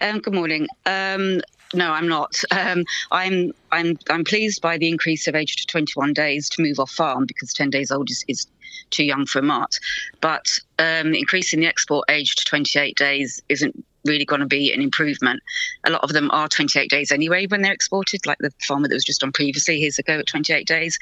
Um, 0.00 0.18
good 0.18 0.34
morning. 0.34 0.66
Um, 0.86 1.40
no, 1.74 1.90
I'm 1.90 2.08
not. 2.08 2.34
Um, 2.50 2.84
I'm 3.10 3.52
I'm 3.70 3.98
I'm 4.10 4.24
pleased 4.24 4.60
by 4.60 4.78
the 4.78 4.88
increase 4.88 5.26
of 5.26 5.34
age 5.34 5.56
to 5.56 5.66
21 5.66 6.12
days 6.12 6.48
to 6.50 6.62
move 6.62 6.78
off 6.78 6.90
farm 6.90 7.24
because 7.26 7.52
10 7.52 7.70
days 7.70 7.90
old 7.90 8.10
is, 8.10 8.24
is 8.28 8.46
too 8.90 9.04
young 9.04 9.26
for 9.26 9.38
a 9.38 9.42
mart. 9.42 9.78
But 10.20 10.46
um, 10.78 11.14
increasing 11.14 11.60
the 11.60 11.66
export 11.66 12.10
age 12.10 12.34
to 12.36 12.44
28 12.44 12.96
days 12.96 13.42
isn't 13.48 13.84
really 14.04 14.24
going 14.24 14.40
to 14.40 14.46
be 14.46 14.72
an 14.72 14.80
improvement. 14.80 15.40
A 15.84 15.90
lot 15.90 16.02
of 16.02 16.12
them 16.12 16.30
are 16.32 16.48
28 16.48 16.90
days 16.90 17.12
anyway 17.12 17.46
when 17.46 17.62
they're 17.62 17.72
exported, 17.72 18.26
like 18.26 18.38
the 18.38 18.50
farmer 18.66 18.88
that 18.88 18.94
was 18.94 19.04
just 19.04 19.22
on 19.22 19.32
previously, 19.32 19.80
here's 19.80 19.98
a 19.98 20.02
go 20.02 20.18
at 20.18 20.26
28 20.26 20.66
days. 20.66 20.98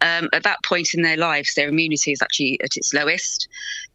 Um, 0.00 0.28
at 0.32 0.42
that 0.42 0.58
point 0.64 0.94
in 0.94 1.02
their 1.02 1.16
lives, 1.16 1.54
their 1.54 1.68
immunity 1.68 2.12
is 2.12 2.22
actually 2.22 2.60
at 2.62 2.76
its 2.76 2.92
lowest. 2.92 3.48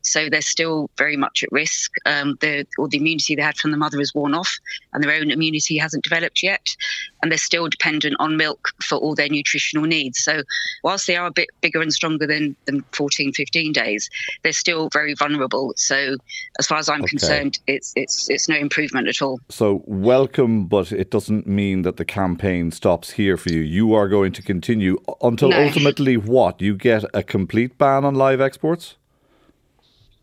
So 0.06 0.30
they're 0.30 0.42
still 0.42 0.90
very 0.98 1.18
much 1.18 1.44
at 1.44 1.52
risk. 1.52 1.92
Um, 2.06 2.38
the, 2.40 2.66
or 2.78 2.88
the 2.88 2.98
immunity 2.98 3.36
they 3.36 3.42
had 3.42 3.58
from 3.58 3.72
the 3.72 3.78
mother 3.78 3.98
has 4.00 4.14
worn 4.14 4.34
off, 4.34 4.52
and 4.94 5.04
their 5.04 5.12
own 5.12 5.32
immunity 5.32 5.78
hasn't 5.78 6.04
developed 6.04 6.44
yet. 6.44 6.76
And 7.22 7.32
they're 7.32 7.38
still 7.40 7.68
dependent 7.68 8.16
on 8.20 8.38
milk 8.38 8.70
for 8.84 8.98
all 9.00 9.16
their 9.16 9.30
nutritional 9.30 9.86
needs. 9.86 10.20
So, 10.24 10.44
whilst 10.84 11.08
they 11.08 11.16
are 11.16 11.26
a 11.26 11.32
bit 11.32 11.50
bigger 11.62 11.82
and 11.82 11.92
stronger 11.92 12.28
than, 12.28 12.56
than 12.66 12.84
14, 12.92 13.34
15 13.34 13.74
days, 13.74 14.10
they're 14.44 14.54
still 14.54 14.90
very 14.94 15.16
vulnerable. 15.16 15.74
So, 15.76 16.16
as 16.60 16.68
far 16.68 16.78
as 16.78 16.88
I'm 16.88 17.02
okay. 17.02 17.10
concerned, 17.10 17.60
it's, 17.66 17.92
it's, 17.96 18.30
it's 18.30 18.48
no 18.48 18.56
improvement 18.56 19.08
at 19.08 19.24
all. 19.24 19.40
So, 19.50 19.84
welcome, 19.88 20.68
but 20.68 20.92
it 20.92 21.10
doesn't 21.10 21.48
mean 21.48 21.82
that 21.82 21.98
the 21.98 22.06
campaign 22.06 22.72
stops 22.72 23.12
here 23.12 23.38
for 23.38 23.52
you. 23.52 23.62
You 23.62 23.96
are 23.96 24.08
going 24.08 24.34
to 24.34 24.44
continue 24.44 24.98
until 25.22 25.50
no. 25.50 25.64
ultimately 25.64 26.16
what? 26.16 26.62
You 26.62 26.76
get 26.76 27.04
a 27.14 27.24
complete 27.24 27.78
ban 27.80 28.06
on 28.06 28.14
live 28.14 28.40
exports? 28.40 28.98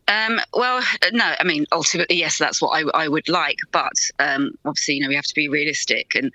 Um, 0.07 0.39
well, 0.53 0.83
no, 1.11 1.33
I 1.39 1.43
mean, 1.43 1.65
ultimately, 1.71 2.17
yes, 2.17 2.37
that's 2.37 2.61
what 2.61 2.69
I, 2.69 3.03
I 3.03 3.07
would 3.07 3.29
like. 3.29 3.57
But 3.71 3.93
um, 4.19 4.51
obviously, 4.65 4.95
you 4.95 5.01
know, 5.01 5.07
we 5.07 5.15
have 5.15 5.25
to 5.25 5.35
be 5.35 5.49
realistic. 5.49 6.15
And 6.15 6.31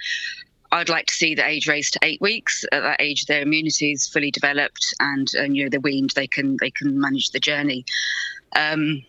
I'd 0.72 0.88
like 0.88 1.06
to 1.06 1.14
see 1.14 1.34
the 1.34 1.46
age 1.46 1.66
raised 1.66 1.94
to 1.94 1.98
eight 2.02 2.20
weeks. 2.20 2.64
At 2.72 2.82
that 2.82 3.00
age, 3.00 3.26
their 3.26 3.42
immunity 3.42 3.92
is 3.92 4.08
fully 4.08 4.30
developed, 4.30 4.94
and, 5.00 5.28
and 5.34 5.56
you 5.56 5.64
know 5.64 5.70
they're 5.70 5.80
weaned. 5.80 6.10
They 6.14 6.26
can 6.26 6.56
they 6.60 6.70
can 6.70 7.00
manage 7.00 7.30
the 7.30 7.40
journey. 7.40 7.84
Um, 8.56 9.02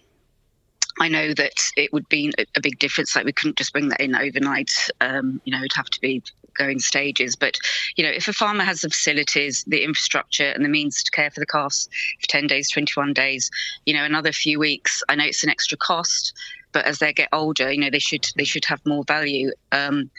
I 1.02 1.08
know 1.08 1.34
that 1.34 1.62
it 1.78 1.94
would 1.94 2.08
be 2.10 2.34
a 2.56 2.62
big 2.62 2.80
difference. 2.80 3.16
Like 3.16 3.26
we 3.26 3.32
couldn't 3.32 3.58
just 3.58 3.72
bring 3.72 3.90
that 3.90 4.02
in 4.02 4.16
overnight. 4.16 4.90
Um, 5.00 5.42
you 5.46 5.52
know, 5.52 5.60
it'd 5.60 5.72
have 5.76 5.90
to 5.90 6.02
be 6.02 6.22
going 6.60 6.80
stages. 6.80 7.36
But 7.36 7.58
you 7.96 8.04
know, 8.04 8.12
if 8.12 8.28
a 8.28 8.34
farmer 8.34 8.64
has 8.64 8.82
the 8.82 8.90
facilities, 8.90 9.64
the 9.66 9.84
infrastructure, 9.84 10.50
and 10.50 10.64
the 10.64 10.70
means 10.70 11.02
to 11.04 11.12
care 11.12 11.32
for 11.32 11.40
the 11.40 11.46
calves 11.46 11.90
for 12.22 12.28
ten 12.28 12.46
days, 12.46 12.70
twenty-one 12.70 13.14
days, 13.14 13.50
you 13.86 13.94
know, 13.94 14.04
another 14.04 14.32
few 14.32 14.60
weeks. 14.60 15.02
I 15.10 15.16
know 15.16 15.26
it's 15.26 15.44
an 15.44 15.50
extra 15.50 15.78
cost, 15.78 16.34
but 16.72 16.86
as 16.86 17.00
they 17.00 17.14
get 17.14 17.30
older, 17.32 17.72
you 17.72 17.80
know, 17.80 17.90
they 17.90 18.00
should 18.00 18.26
they 18.36 18.44
should 18.44 18.66
have 18.66 18.86
more 18.86 19.04
value. 19.06 19.52
Um, 19.72 20.12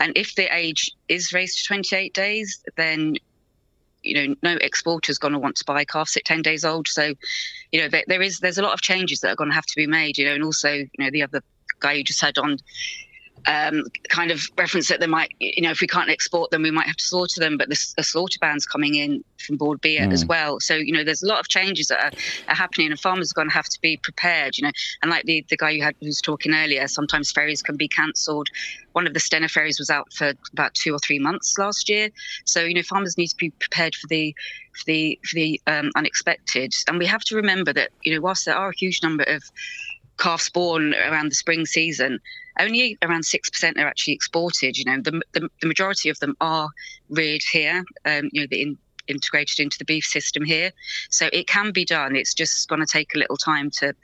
and 0.00 0.16
if 0.16 0.34
the 0.34 0.54
age 0.54 0.90
is 1.08 1.32
raised 1.32 1.58
to 1.58 1.64
28 1.64 2.14
days, 2.14 2.62
then 2.76 3.16
you 4.04 4.14
know 4.14 4.34
no 4.42 4.56
exporter 4.60 5.10
is 5.10 5.18
going 5.18 5.32
to 5.32 5.40
want 5.40 5.56
to 5.56 5.64
buy 5.64 5.84
calves 5.84 6.16
at 6.16 6.24
10 6.24 6.42
days 6.42 6.64
old. 6.64 6.88
So, 6.88 7.14
you 7.72 7.80
know, 7.80 7.88
there, 7.88 8.04
there 8.06 8.22
is 8.22 8.38
there's 8.38 8.58
a 8.58 8.62
lot 8.62 8.72
of 8.72 8.80
changes 8.80 9.20
that 9.20 9.30
are 9.30 9.36
going 9.36 9.50
to 9.50 9.54
have 9.54 9.66
to 9.66 9.76
be 9.76 9.86
made. 9.86 10.16
You 10.16 10.26
know, 10.26 10.34
and 10.34 10.44
also 10.44 10.70
you 10.72 10.88
know 10.98 11.10
the 11.10 11.22
other 11.22 11.42
guy 11.80 11.92
you 11.92 12.04
just 12.04 12.20
had 12.20 12.38
on 12.38 12.58
um, 13.46 13.84
kind 14.08 14.30
of 14.30 14.42
reference 14.56 14.88
that 14.88 15.00
they 15.00 15.06
might, 15.06 15.30
you 15.38 15.62
know, 15.62 15.70
if 15.70 15.80
we 15.80 15.86
can't 15.86 16.10
export 16.10 16.50
them, 16.50 16.62
we 16.62 16.70
might 16.70 16.86
have 16.86 16.96
to 16.96 17.04
slaughter 17.04 17.40
them. 17.40 17.56
But 17.56 17.68
the, 17.68 17.94
the 17.96 18.02
slaughter 18.02 18.38
ban's 18.40 18.66
coming 18.66 18.94
in 18.94 19.24
from 19.38 19.56
Bord 19.56 19.80
Bia 19.80 20.06
mm. 20.06 20.12
as 20.12 20.24
well. 20.26 20.60
So, 20.60 20.74
you 20.74 20.92
know, 20.92 21.04
there's 21.04 21.22
a 21.22 21.26
lot 21.26 21.40
of 21.40 21.48
changes 21.48 21.88
that 21.88 22.02
are, 22.02 22.18
are, 22.48 22.54
happening, 22.54 22.90
and 22.90 22.98
farmers 22.98 23.32
are 23.32 23.34
going 23.34 23.48
to 23.48 23.54
have 23.54 23.66
to 23.66 23.80
be 23.80 23.96
prepared, 23.98 24.58
you 24.58 24.64
know. 24.64 24.72
And 25.02 25.10
like 25.10 25.24
the, 25.24 25.44
the 25.48 25.56
guy 25.56 25.70
you 25.70 25.82
had 25.82 25.94
who 26.00 26.06
was 26.06 26.20
talking 26.20 26.54
earlier, 26.54 26.86
sometimes 26.88 27.30
ferries 27.32 27.62
can 27.62 27.76
be 27.76 27.88
cancelled. 27.88 28.48
One 28.92 29.06
of 29.06 29.14
the 29.14 29.20
Stena 29.20 29.50
ferries 29.50 29.78
was 29.78 29.90
out 29.90 30.12
for 30.12 30.32
about 30.52 30.74
two 30.74 30.92
or 30.92 30.98
three 30.98 31.18
months 31.18 31.56
last 31.58 31.88
year. 31.88 32.10
So, 32.44 32.64
you 32.64 32.74
know, 32.74 32.82
farmers 32.82 33.16
need 33.16 33.28
to 33.28 33.36
be 33.36 33.50
prepared 33.50 33.94
for 33.94 34.06
the 34.08 34.34
for 34.72 34.84
the 34.86 35.18
for 35.24 35.34
the 35.34 35.60
um, 35.66 35.90
unexpected. 35.96 36.72
And 36.88 36.98
we 36.98 37.06
have 37.06 37.22
to 37.24 37.36
remember 37.36 37.72
that, 37.72 37.90
you 38.02 38.14
know, 38.14 38.20
whilst 38.20 38.44
there 38.44 38.56
are 38.56 38.70
a 38.70 38.76
huge 38.76 39.02
number 39.02 39.24
of 39.24 39.42
calves 40.18 40.48
born 40.48 40.94
around 40.94 41.30
the 41.30 41.34
spring 41.34 41.66
season, 41.66 42.20
only 42.58 42.98
around 43.02 43.22
6% 43.22 43.78
are 43.78 43.86
actually 43.86 44.14
exported. 44.14 44.76
You 44.76 44.84
know, 44.84 45.00
the, 45.00 45.20
the, 45.32 45.48
the 45.60 45.68
majority 45.68 46.08
of 46.08 46.18
them 46.18 46.36
are 46.40 46.68
reared 47.08 47.42
here, 47.50 47.84
um, 48.04 48.28
you 48.32 48.42
know, 48.42 48.48
in, 48.50 48.76
integrated 49.06 49.60
into 49.60 49.78
the 49.78 49.84
beef 49.84 50.04
system 50.04 50.44
here. 50.44 50.72
So 51.10 51.28
it 51.32 51.46
can 51.46 51.72
be 51.72 51.84
done. 51.84 52.16
It's 52.16 52.34
just 52.34 52.68
going 52.68 52.80
to 52.80 52.86
take 52.86 53.14
a 53.14 53.18
little 53.18 53.36
time 53.36 53.70
to 53.78 53.94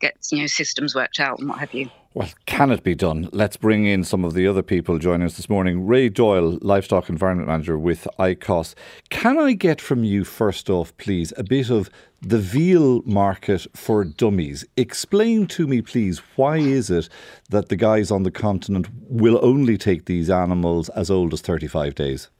get, 0.00 0.16
you 0.30 0.40
know, 0.40 0.46
systems 0.46 0.94
worked 0.94 1.20
out 1.20 1.38
and 1.38 1.48
what 1.48 1.58
have 1.58 1.72
you. 1.74 1.90
Well, 2.14 2.28
can 2.46 2.70
it 2.70 2.82
be 2.82 2.94
done? 2.94 3.28
Let's 3.32 3.56
bring 3.56 3.84
in 3.84 4.02
some 4.02 4.24
of 4.24 4.34
the 4.34 4.46
other 4.46 4.62
people 4.62 4.98
joining 4.98 5.26
us 5.26 5.36
this 5.36 5.48
morning. 5.48 5.86
Ray 5.86 6.08
Doyle, 6.08 6.58
Livestock 6.62 7.08
Environment 7.08 7.48
Manager 7.48 7.78
with 7.78 8.08
ICOS. 8.18 8.74
Can 9.10 9.38
I 9.38 9.52
get 9.52 9.80
from 9.80 10.04
you, 10.04 10.24
first 10.24 10.70
off, 10.70 10.96
please, 10.96 11.32
a 11.36 11.44
bit 11.44 11.70
of 11.70 11.90
the 12.22 12.38
veal 12.38 13.02
market 13.02 13.66
for 13.76 14.04
dummies? 14.04 14.64
Explain 14.76 15.46
to 15.48 15.66
me, 15.66 15.82
please, 15.82 16.20
why 16.36 16.56
is 16.56 16.90
it 16.90 17.08
that 17.50 17.68
the 17.68 17.76
guys 17.76 18.10
on 18.10 18.22
the 18.22 18.30
continent 18.30 18.88
will 19.08 19.38
only 19.42 19.76
take 19.76 20.06
these 20.06 20.30
animals 20.30 20.88
as 20.90 21.10
old 21.10 21.32
as 21.34 21.40
35 21.42 21.94
days? 21.94 22.30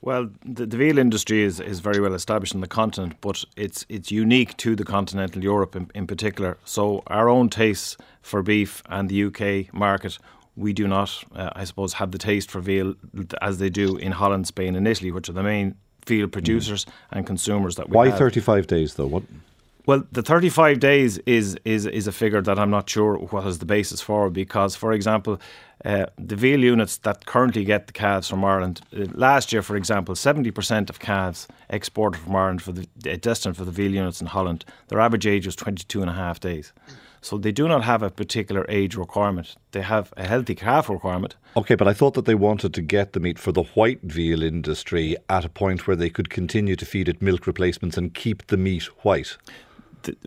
Well, 0.00 0.30
the, 0.44 0.64
the, 0.64 0.76
veal 0.76 0.98
industry 0.98 1.42
is, 1.42 1.58
is 1.58 1.80
very 1.80 2.00
well 2.00 2.14
established 2.14 2.54
on 2.54 2.60
the 2.60 2.68
continent, 2.68 3.16
but 3.20 3.44
it's 3.56 3.84
it's 3.88 4.12
unique 4.12 4.56
to 4.58 4.76
the 4.76 4.84
continental 4.84 5.42
Europe 5.42 5.74
in, 5.74 5.90
in 5.94 6.06
particular. 6.06 6.56
So 6.64 7.02
our 7.08 7.28
own 7.28 7.48
tastes 7.48 7.96
for 8.22 8.42
beef 8.42 8.82
and 8.88 9.08
the 9.08 9.24
UK 9.24 9.74
market, 9.74 10.18
we 10.56 10.72
do 10.72 10.86
not, 10.86 11.24
uh, 11.34 11.50
I 11.54 11.64
suppose, 11.64 11.94
have 11.94 12.12
the 12.12 12.18
taste 12.18 12.50
for 12.50 12.60
veal 12.60 12.94
as 13.42 13.58
they 13.58 13.70
do 13.70 13.96
in 13.96 14.12
Holland, 14.12 14.46
Spain, 14.46 14.76
and 14.76 14.86
Italy, 14.86 15.10
which 15.10 15.28
are 15.28 15.32
the 15.32 15.42
main 15.42 15.74
veal 16.06 16.28
producers 16.28 16.84
mm. 16.84 16.90
and 17.12 17.26
consumers 17.26 17.74
that 17.76 17.88
we 17.88 17.96
Why 17.96 18.10
35 18.10 18.66
days 18.68 18.94
though? 18.94 19.06
What? 19.06 19.24
Well, 19.86 20.04
the 20.12 20.22
35 20.22 20.80
days 20.80 21.16
is, 21.24 21.56
is, 21.64 21.86
is 21.86 22.06
a 22.06 22.12
figure 22.12 22.42
that 22.42 22.58
I'm 22.58 22.68
not 22.68 22.90
sure 22.90 23.16
what 23.16 23.46
is 23.46 23.58
the 23.58 23.64
basis 23.64 24.02
for 24.02 24.28
because, 24.28 24.76
for 24.76 24.92
example, 24.92 25.40
uh, 25.84 26.06
the 26.18 26.36
veal 26.36 26.60
units 26.64 26.96
that 26.98 27.26
currently 27.26 27.64
get 27.64 27.86
the 27.86 27.92
calves 27.92 28.28
from 28.28 28.44
Ireland, 28.44 28.80
uh, 28.92 29.06
last 29.12 29.52
year, 29.52 29.62
for 29.62 29.76
example, 29.76 30.14
70% 30.14 30.90
of 30.90 30.98
calves 30.98 31.46
exported 31.70 32.20
from 32.20 32.34
Ireland 32.34 32.62
for 32.62 32.72
the 32.72 32.88
uh, 33.08 33.16
destined 33.20 33.56
for 33.56 33.64
the 33.64 33.70
veal 33.70 33.92
units 33.92 34.20
in 34.20 34.26
Holland, 34.26 34.64
their 34.88 35.00
average 35.00 35.26
age 35.26 35.46
was 35.46 35.56
22 35.56 36.00
and 36.00 36.10
a 36.10 36.14
half 36.14 36.40
days. 36.40 36.72
So 37.20 37.36
they 37.36 37.52
do 37.52 37.66
not 37.66 37.82
have 37.82 38.02
a 38.02 38.10
particular 38.10 38.64
age 38.68 38.94
requirement. 38.94 39.56
They 39.72 39.82
have 39.82 40.12
a 40.16 40.26
healthy 40.26 40.54
calf 40.54 40.88
requirement. 40.88 41.34
Okay, 41.56 41.74
but 41.74 41.88
I 41.88 41.92
thought 41.92 42.14
that 42.14 42.26
they 42.26 42.34
wanted 42.34 42.72
to 42.74 42.82
get 42.82 43.12
the 43.12 43.20
meat 43.20 43.38
for 43.38 43.50
the 43.50 43.64
white 43.64 44.00
veal 44.02 44.42
industry 44.42 45.16
at 45.28 45.44
a 45.44 45.48
point 45.48 45.86
where 45.86 45.96
they 45.96 46.10
could 46.10 46.30
continue 46.30 46.76
to 46.76 46.86
feed 46.86 47.08
it 47.08 47.20
milk 47.20 47.46
replacements 47.46 47.96
and 47.96 48.14
keep 48.14 48.46
the 48.46 48.56
meat 48.56 48.84
white 49.04 49.36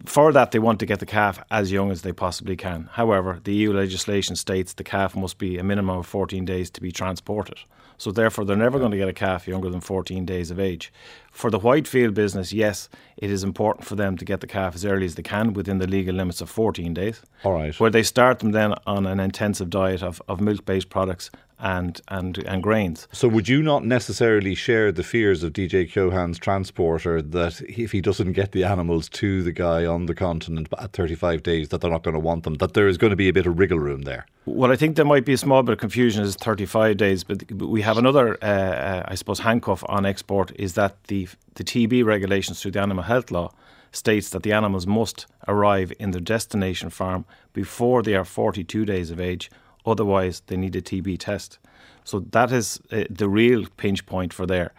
for 0.06 0.32
that, 0.32 0.52
they 0.52 0.60
want 0.60 0.80
to 0.80 0.86
get 0.86 1.00
the 1.00 1.06
calf 1.06 1.44
as 1.50 1.72
young 1.72 1.92
as 1.92 2.02
they 2.02 2.12
possibly 2.12 2.56
can. 2.56 2.90
However, 2.94 3.40
the 3.44 3.54
EU 3.54 3.74
legislation 3.74 4.36
states 4.36 4.74
the 4.74 4.84
calf 4.84 5.16
must 5.16 5.38
be 5.38 5.58
a 5.58 5.64
minimum 5.64 6.00
of 6.00 6.08
14 6.08 6.46
days 6.46 6.70
to 6.72 6.82
be 6.82 6.92
transported. 6.92 7.60
So, 7.98 8.12
therefore, 8.12 8.46
they're 8.46 8.56
never 8.56 8.80
going 8.80 8.90
to 8.90 8.98
get 8.98 9.10
a 9.10 9.14
calf 9.14 9.48
younger 9.48 9.70
than 9.70 9.80
14 9.80 10.26
days 10.26 10.50
of 10.50 10.60
age. 10.60 10.92
For 11.32 11.52
the 11.52 11.60
white 11.60 11.88
veal 11.88 12.10
business, 12.10 12.52
yes, 12.52 12.90
it 13.16 13.30
is 13.30 13.44
important 13.44 13.86
for 13.86 13.96
them 13.96 14.18
to 14.18 14.26
get 14.26 14.42
the 14.42 14.48
calf 14.48 14.74
as 14.74 14.84
early 14.84 15.06
as 15.06 15.14
they 15.14 15.22
can 15.22 15.54
within 15.54 15.78
the 15.78 15.86
legal 15.86 16.16
limits 16.16 16.42
of 16.42 16.50
14 16.50 16.96
days. 16.96 17.22
All 17.44 17.54
right. 17.54 17.80
Where 17.80 17.92
they 17.92 18.02
start 18.02 18.40
them 18.40 18.54
then 18.54 18.74
on 18.88 19.06
an 19.06 19.20
intensive 19.20 19.70
diet 19.70 20.02
of, 20.02 20.20
of 20.28 20.42
milk 20.42 20.66
based 20.66 20.90
products 20.90 21.30
and, 21.62 22.02
and, 22.08 22.40
and 22.40 22.62
grains. 22.64 23.08
So, 23.12 23.28
would 23.28 23.48
you 23.48 23.62
not 23.62 23.86
necessarily 23.86 24.56
share 24.56 24.92
the 24.92 25.04
fears 25.04 25.44
of 25.44 25.54
DJ 25.54 25.90
Keohane's 25.90 26.40
transporter 26.40 27.22
that 27.22 27.62
if 27.62 27.92
he 27.92 28.02
doesn't 28.02 28.34
get 28.34 28.52
the 28.52 28.64
animals 28.64 29.08
to 29.10 29.44
the 29.44 29.52
guy 29.52 29.86
on 29.86 30.08
the 30.08 30.16
continent 30.16 30.68
at 30.80 30.94
35 30.94 31.44
days, 31.44 31.70
that 31.70 31.82
they're 31.82 31.92
not 31.92 32.04
going 32.04 32.16
to 32.16 32.20
want 32.20 32.44
them, 32.44 32.56
that 32.56 32.74
there 32.74 32.88
is 32.88 32.98
going 32.98 33.12
to 33.12 33.16
be 33.16 33.30
a 33.30 33.34
bit 33.34 33.46
of 33.46 33.58
wriggle 33.58 33.80
room 33.80 34.02
there? 34.02 34.26
Well, 34.46 34.72
I 34.72 34.76
think 34.76 34.96
there 34.96 35.06
might 35.06 35.24
be 35.24 35.34
a 35.34 35.38
small 35.38 35.62
bit 35.62 35.74
of 35.74 35.80
confusion 35.80 36.24
as 36.24 36.36
35 36.36 36.98
days, 36.98 37.24
but 37.24 37.50
we 37.52 37.84
have 37.84 37.98
another, 37.98 38.38
uh, 38.42 38.46
uh, 38.46 39.04
I 39.08 39.16
suppose, 39.16 39.40
handcuff 39.40 39.84
on 39.88 40.06
export 40.06 40.52
is 40.56 40.74
that 40.74 41.04
the, 41.06 41.28
the 41.56 41.64
TB 41.64 42.04
regulations 42.04 42.60
through 42.60 42.72
the 42.72 42.82
Animal 42.82 43.04
Health 43.04 43.30
Law 43.30 43.54
states 43.92 44.30
that 44.30 44.42
the 44.42 44.54
animals 44.54 44.88
must 44.88 45.28
arrive 45.48 45.94
in 46.00 46.12
their 46.12 46.22
destination 46.22 46.90
farm 46.90 47.26
before 47.54 48.02
they 48.02 48.16
are 48.16 48.26
42 48.26 48.86
days 48.86 49.12
of 49.12 49.20
age 49.20 49.52
Otherwise, 49.86 50.42
they 50.48 50.58
need 50.58 50.76
a 50.76 50.82
TB 50.82 51.18
test. 51.20 51.60
So 52.04 52.20
that 52.32 52.52
is 52.52 52.80
uh, 52.92 53.04
the 53.10 53.30
real 53.30 53.66
pinch 53.78 54.06
point 54.06 54.34
for 54.34 54.46
there. 54.46 54.74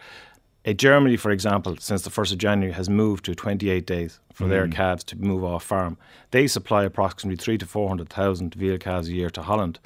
Uh, 0.65 0.73
Germany, 0.73 1.17
for 1.17 1.31
example, 1.31 1.77
since 1.79 2.03
the 2.03 2.11
1st 2.11 2.33
of 2.33 2.39
January, 2.39 2.73
has 2.73 2.89
moved 2.89 3.25
to 3.25 3.35
28 3.35 3.87
days 3.87 4.21
for 4.33 4.45
mm. 4.45 4.51
their 4.51 4.69
calves 4.69 5.05
to 5.05 5.17
move 5.17 5.45
off 5.45 5.65
farm. 5.65 5.97
They 6.31 6.47
supply 6.47 6.85
approximately 6.85 7.37
three 7.37 7.59
to 7.59 7.67
400,000 7.67 8.55
veal 8.55 8.79
calves 8.79 9.09
a 9.09 9.13
year 9.13 9.31
to 9.31 9.43
Holland. 9.43 9.79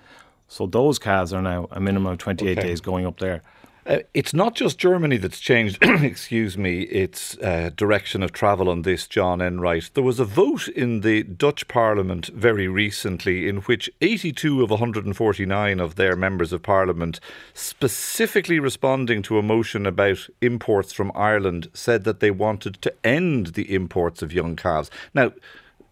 So 0.49 0.67
those 0.67 0.99
calves 0.99 1.33
are 1.33 1.43
now 1.43 1.69
a 1.71 1.81
minimum 1.81 2.13
of 2.13 2.19
28 2.19 2.59
okay. 2.59 2.69
days 2.69 2.81
going 2.81 3.07
up 3.07 3.19
there. 3.19 3.43
Uh, 3.87 4.01
it's 4.15 4.35
not 4.35 4.57
just 4.57 4.79
Germany 4.79 5.17
that's 5.17 5.39
changed, 5.39 5.79
excuse 5.83 6.59
me, 6.59 6.83
its 6.83 7.39
uh, 7.39 7.71
direction 7.77 8.21
of 8.21 8.33
travel 8.33 8.69
on 8.69 8.83
this, 8.83 9.07
John 9.07 9.41
Enright. 9.41 9.91
There 9.95 10.03
was 10.03 10.19
a 10.19 10.25
vote 10.25 10.67
in 10.67 11.03
the 11.03 11.23
Dutch 11.23 11.69
Parliament 11.69 12.27
very 12.27 12.67
recently 12.67 13.49
in 13.49 13.59
which 13.59 13.89
82 14.01 14.65
of 14.65 14.71
149 14.71 15.79
of 15.79 15.95
their 15.95 16.17
members 16.17 16.53
of 16.53 16.65
Parliament, 16.65 17.21
specifically 17.55 18.59
responding 18.59 19.23
to 19.23 19.39
a 19.39 19.43
motion 19.43 19.87
about 19.87 20.19
imports 20.41 20.93
from 20.93 21.13
Ireland, 21.15 21.69
said 21.73 22.03
that 22.05 22.19
they 22.19 22.33
wanted 22.33 22.83
to 22.83 22.93
end 23.05 23.49
the 23.49 23.73
imports 23.73 24.21
of 24.21 24.33
young 24.33 24.57
calves. 24.57 24.91
Now, 25.15 25.33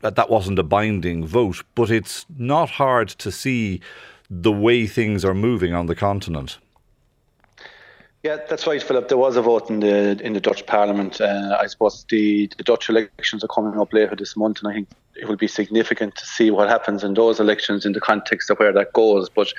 that 0.00 0.28
wasn't 0.28 0.58
a 0.58 0.64
binding 0.64 1.24
vote, 1.24 1.62
but 1.76 1.92
it's 1.92 2.26
not 2.36 2.70
hard 2.70 3.08
to 3.08 3.30
see 3.30 3.80
the 4.28 4.52
way 4.52 4.88
things 4.88 5.24
are 5.24 5.32
moving 5.34 5.74
on 5.74 5.86
the 5.86 5.94
continent. 5.94 6.58
Yeah, 8.24 8.38
that's 8.48 8.66
right, 8.66 8.82
Philip. 8.82 9.08
There 9.08 9.18
was 9.18 9.36
a 9.36 9.42
vote 9.42 9.68
in 9.68 9.80
the 9.80 10.18
in 10.24 10.32
the 10.32 10.40
Dutch 10.40 10.64
Parliament. 10.64 11.20
Uh, 11.20 11.58
I 11.60 11.66
suppose 11.66 12.06
the, 12.08 12.50
the 12.56 12.64
Dutch 12.64 12.88
elections 12.88 13.44
are 13.44 13.48
coming 13.48 13.78
up 13.78 13.92
later 13.92 14.16
this 14.16 14.34
month, 14.34 14.60
and 14.62 14.68
I 14.68 14.72
think 14.72 14.88
it 15.14 15.28
will 15.28 15.36
be 15.36 15.46
significant 15.46 16.16
to 16.16 16.24
see 16.24 16.50
what 16.50 16.70
happens 16.70 17.04
in 17.04 17.12
those 17.12 17.38
elections 17.38 17.84
in 17.84 17.92
the 17.92 18.00
context 18.00 18.48
of 18.48 18.58
where 18.58 18.72
that 18.72 18.94
goes. 18.94 19.28
But 19.28 19.52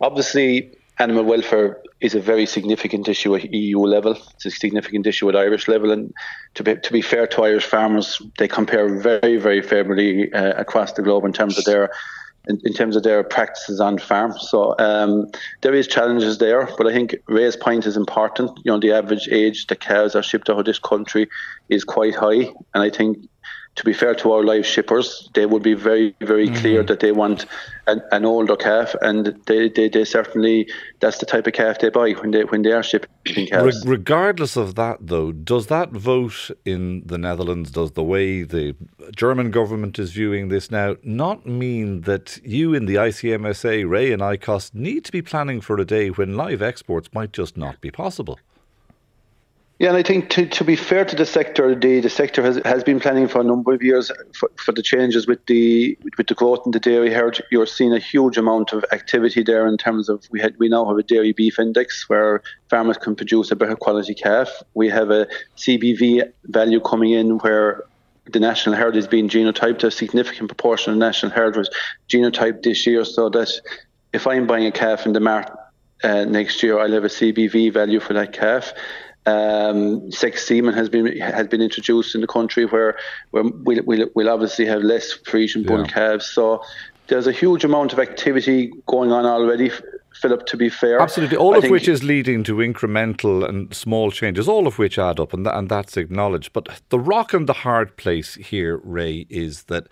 obviously, 0.00 0.74
animal 0.98 1.24
welfare 1.24 1.82
is 2.00 2.14
a 2.14 2.20
very 2.20 2.46
significant 2.46 3.08
issue 3.08 3.34
at 3.34 3.52
EU 3.52 3.80
level. 3.80 4.16
It's 4.36 4.46
a 4.46 4.50
significant 4.52 5.06
issue 5.06 5.28
at 5.28 5.36
Irish 5.36 5.68
level, 5.68 5.90
and 5.90 6.14
to 6.54 6.62
be 6.62 6.76
to 6.76 6.92
be 6.94 7.02
fair 7.02 7.26
to 7.26 7.42
Irish 7.42 7.66
farmers, 7.66 8.22
they 8.38 8.48
compare 8.48 8.88
very 8.88 9.36
very 9.36 9.60
favourably 9.60 10.32
uh, 10.32 10.54
across 10.54 10.92
the 10.92 11.02
globe 11.02 11.26
in 11.26 11.34
terms 11.34 11.58
of 11.58 11.66
their 11.66 11.90
in, 12.46 12.60
in, 12.64 12.72
terms 12.72 12.96
of 12.96 13.02
their 13.02 13.22
practices 13.22 13.80
on 13.80 13.98
farm. 13.98 14.32
So 14.38 14.74
um, 14.78 15.30
there 15.62 15.74
is 15.74 15.86
challenges 15.86 16.38
there, 16.38 16.68
but 16.78 16.86
I 16.86 16.92
think 16.92 17.16
Ray's 17.26 17.56
point 17.56 17.86
is 17.86 17.96
important. 17.96 18.58
You 18.64 18.72
know, 18.72 18.80
the 18.80 18.92
average 18.92 19.28
age 19.30 19.66
the 19.66 19.76
cows 19.76 20.14
are 20.14 20.22
shipped 20.22 20.48
out 20.48 20.58
of 20.58 20.64
this 20.64 20.78
country 20.78 21.28
is 21.68 21.84
quite 21.84 22.14
high, 22.14 22.52
and 22.74 22.82
I 22.82 22.90
think 22.90 23.18
to 23.78 23.84
be 23.84 23.92
fair 23.92 24.12
to 24.12 24.32
our 24.32 24.42
live 24.42 24.66
shippers, 24.66 25.30
they 25.34 25.46
would 25.46 25.62
be 25.62 25.74
very, 25.74 26.12
very 26.20 26.48
mm-hmm. 26.48 26.56
clear 26.56 26.82
that 26.82 26.98
they 26.98 27.12
want 27.12 27.46
an, 27.86 28.02
an, 28.10 28.24
older 28.24 28.56
calf, 28.56 28.92
and 29.02 29.26
they, 29.46 29.68
they, 29.68 29.88
they 29.88 30.04
certainly 30.04 30.68
that's 30.98 31.18
the 31.18 31.26
type 31.26 31.46
of 31.46 31.52
calf 31.52 31.78
they 31.78 31.88
buy 31.88 32.10
when 32.10 32.32
they 32.32 32.42
when 32.42 32.62
they 32.62 32.72
are 32.72 32.82
shipping 32.82 33.46
calves. 33.46 33.86
Re- 33.86 33.92
regardless 33.92 34.56
of 34.56 34.74
that, 34.74 34.98
though, 35.00 35.30
does 35.30 35.68
that 35.68 35.92
vote 35.92 36.50
in 36.64 37.04
the 37.06 37.18
Netherlands, 37.18 37.70
does 37.70 37.92
the 37.92 38.02
way 38.02 38.42
the 38.42 38.74
German 39.14 39.52
government 39.52 39.96
is 40.00 40.10
viewing 40.10 40.48
this 40.48 40.72
now, 40.72 40.96
not 41.04 41.46
mean 41.46 42.00
that 42.00 42.40
you 42.42 42.74
in 42.74 42.86
the 42.86 42.96
ICMSA, 42.96 43.88
Ray 43.88 44.10
and 44.10 44.20
ICOS, 44.20 44.74
need 44.74 45.04
to 45.04 45.12
be 45.12 45.22
planning 45.22 45.60
for 45.60 45.78
a 45.78 45.84
day 45.84 46.08
when 46.08 46.36
live 46.36 46.62
exports 46.62 47.10
might 47.14 47.32
just 47.32 47.56
not 47.56 47.80
be 47.80 47.92
possible? 47.92 48.40
Yeah, 49.78 49.90
and 49.90 49.96
I 49.96 50.02
think 50.02 50.30
to, 50.30 50.44
to 50.44 50.64
be 50.64 50.74
fair 50.74 51.04
to 51.04 51.14
the 51.14 51.24
sector, 51.24 51.72
the, 51.72 52.00
the 52.00 52.10
sector 52.10 52.42
has, 52.42 52.60
has 52.64 52.82
been 52.82 52.98
planning 52.98 53.28
for 53.28 53.40
a 53.40 53.44
number 53.44 53.72
of 53.72 53.80
years 53.80 54.10
for, 54.34 54.50
for 54.56 54.72
the 54.72 54.82
changes 54.82 55.28
with 55.28 55.46
the 55.46 55.96
with 56.16 56.26
the 56.26 56.34
growth 56.34 56.62
in 56.66 56.72
the 56.72 56.80
dairy 56.80 57.14
herd. 57.14 57.40
You're 57.52 57.66
seeing 57.66 57.92
a 57.92 58.00
huge 58.00 58.36
amount 58.36 58.72
of 58.72 58.84
activity 58.90 59.44
there 59.44 59.68
in 59.68 59.76
terms 59.76 60.08
of 60.08 60.24
we 60.32 60.40
had 60.40 60.58
we 60.58 60.68
now 60.68 60.84
have 60.86 60.96
a 60.96 61.04
dairy 61.04 61.32
beef 61.32 61.60
index 61.60 62.08
where 62.08 62.42
farmers 62.68 62.98
can 62.98 63.14
produce 63.14 63.52
a 63.52 63.56
better 63.56 63.76
quality 63.76 64.14
calf. 64.14 64.50
We 64.74 64.88
have 64.88 65.10
a 65.12 65.28
CBV 65.56 66.32
value 66.46 66.80
coming 66.80 67.12
in 67.12 67.38
where 67.38 67.84
the 68.32 68.40
national 68.40 68.74
herd 68.74 68.96
is 68.96 69.06
being 69.06 69.28
genotyped. 69.28 69.84
A 69.84 69.92
significant 69.92 70.48
proportion 70.48 70.92
of 70.92 70.98
the 70.98 71.06
national 71.06 71.30
herd 71.30 71.56
was 71.56 71.70
genotyped 72.08 72.64
this 72.64 72.84
year, 72.84 73.04
so 73.04 73.28
that 73.28 73.52
if 74.12 74.26
I'm 74.26 74.48
buying 74.48 74.66
a 74.66 74.72
calf 74.72 75.06
in 75.06 75.12
the 75.12 75.20
market 75.20 75.54
uh, 76.02 76.24
next 76.24 76.64
year, 76.64 76.80
I'll 76.80 76.90
have 76.92 77.04
a 77.04 77.08
CBV 77.08 77.72
value 77.72 78.00
for 78.00 78.14
that 78.14 78.32
calf. 78.32 78.72
Um, 79.28 80.10
sex 80.10 80.46
semen 80.46 80.74
has 80.74 80.88
been 80.88 81.06
has 81.18 81.46
been 81.48 81.60
introduced 81.60 82.14
in 82.14 82.20
the 82.20 82.26
country 82.26 82.64
where, 82.64 82.96
where 83.32 83.44
we'll, 83.44 83.82
we'll, 83.84 84.08
we'll 84.14 84.30
obviously 84.30 84.64
have 84.66 84.82
less 84.82 85.06
Friesian 85.28 85.66
bull 85.66 85.80
yeah. 85.80 85.86
calves. 85.86 86.26
So 86.26 86.62
there's 87.08 87.26
a 87.26 87.32
huge 87.32 87.64
amount 87.64 87.92
of 87.92 87.98
activity 87.98 88.72
going 88.86 89.12
on 89.12 89.26
already. 89.26 89.70
Philip, 90.14 90.46
to 90.46 90.56
be 90.56 90.68
fair. 90.68 91.00
Absolutely. 91.00 91.36
All 91.36 91.54
I 91.54 91.58
of 91.58 91.70
which 91.70 91.86
is 91.86 92.02
leading 92.02 92.42
to 92.44 92.56
incremental 92.56 93.48
and 93.48 93.72
small 93.72 94.10
changes, 94.10 94.48
all 94.48 94.66
of 94.66 94.78
which 94.78 94.98
add 94.98 95.20
up, 95.20 95.32
and, 95.32 95.44
th- 95.44 95.54
and 95.54 95.68
that's 95.68 95.96
acknowledged. 95.96 96.52
But 96.52 96.80
the 96.88 96.98
rock 96.98 97.32
and 97.32 97.48
the 97.48 97.52
hard 97.52 97.96
place 97.96 98.34
here, 98.34 98.78
Ray, 98.78 99.26
is 99.30 99.64
that 99.64 99.86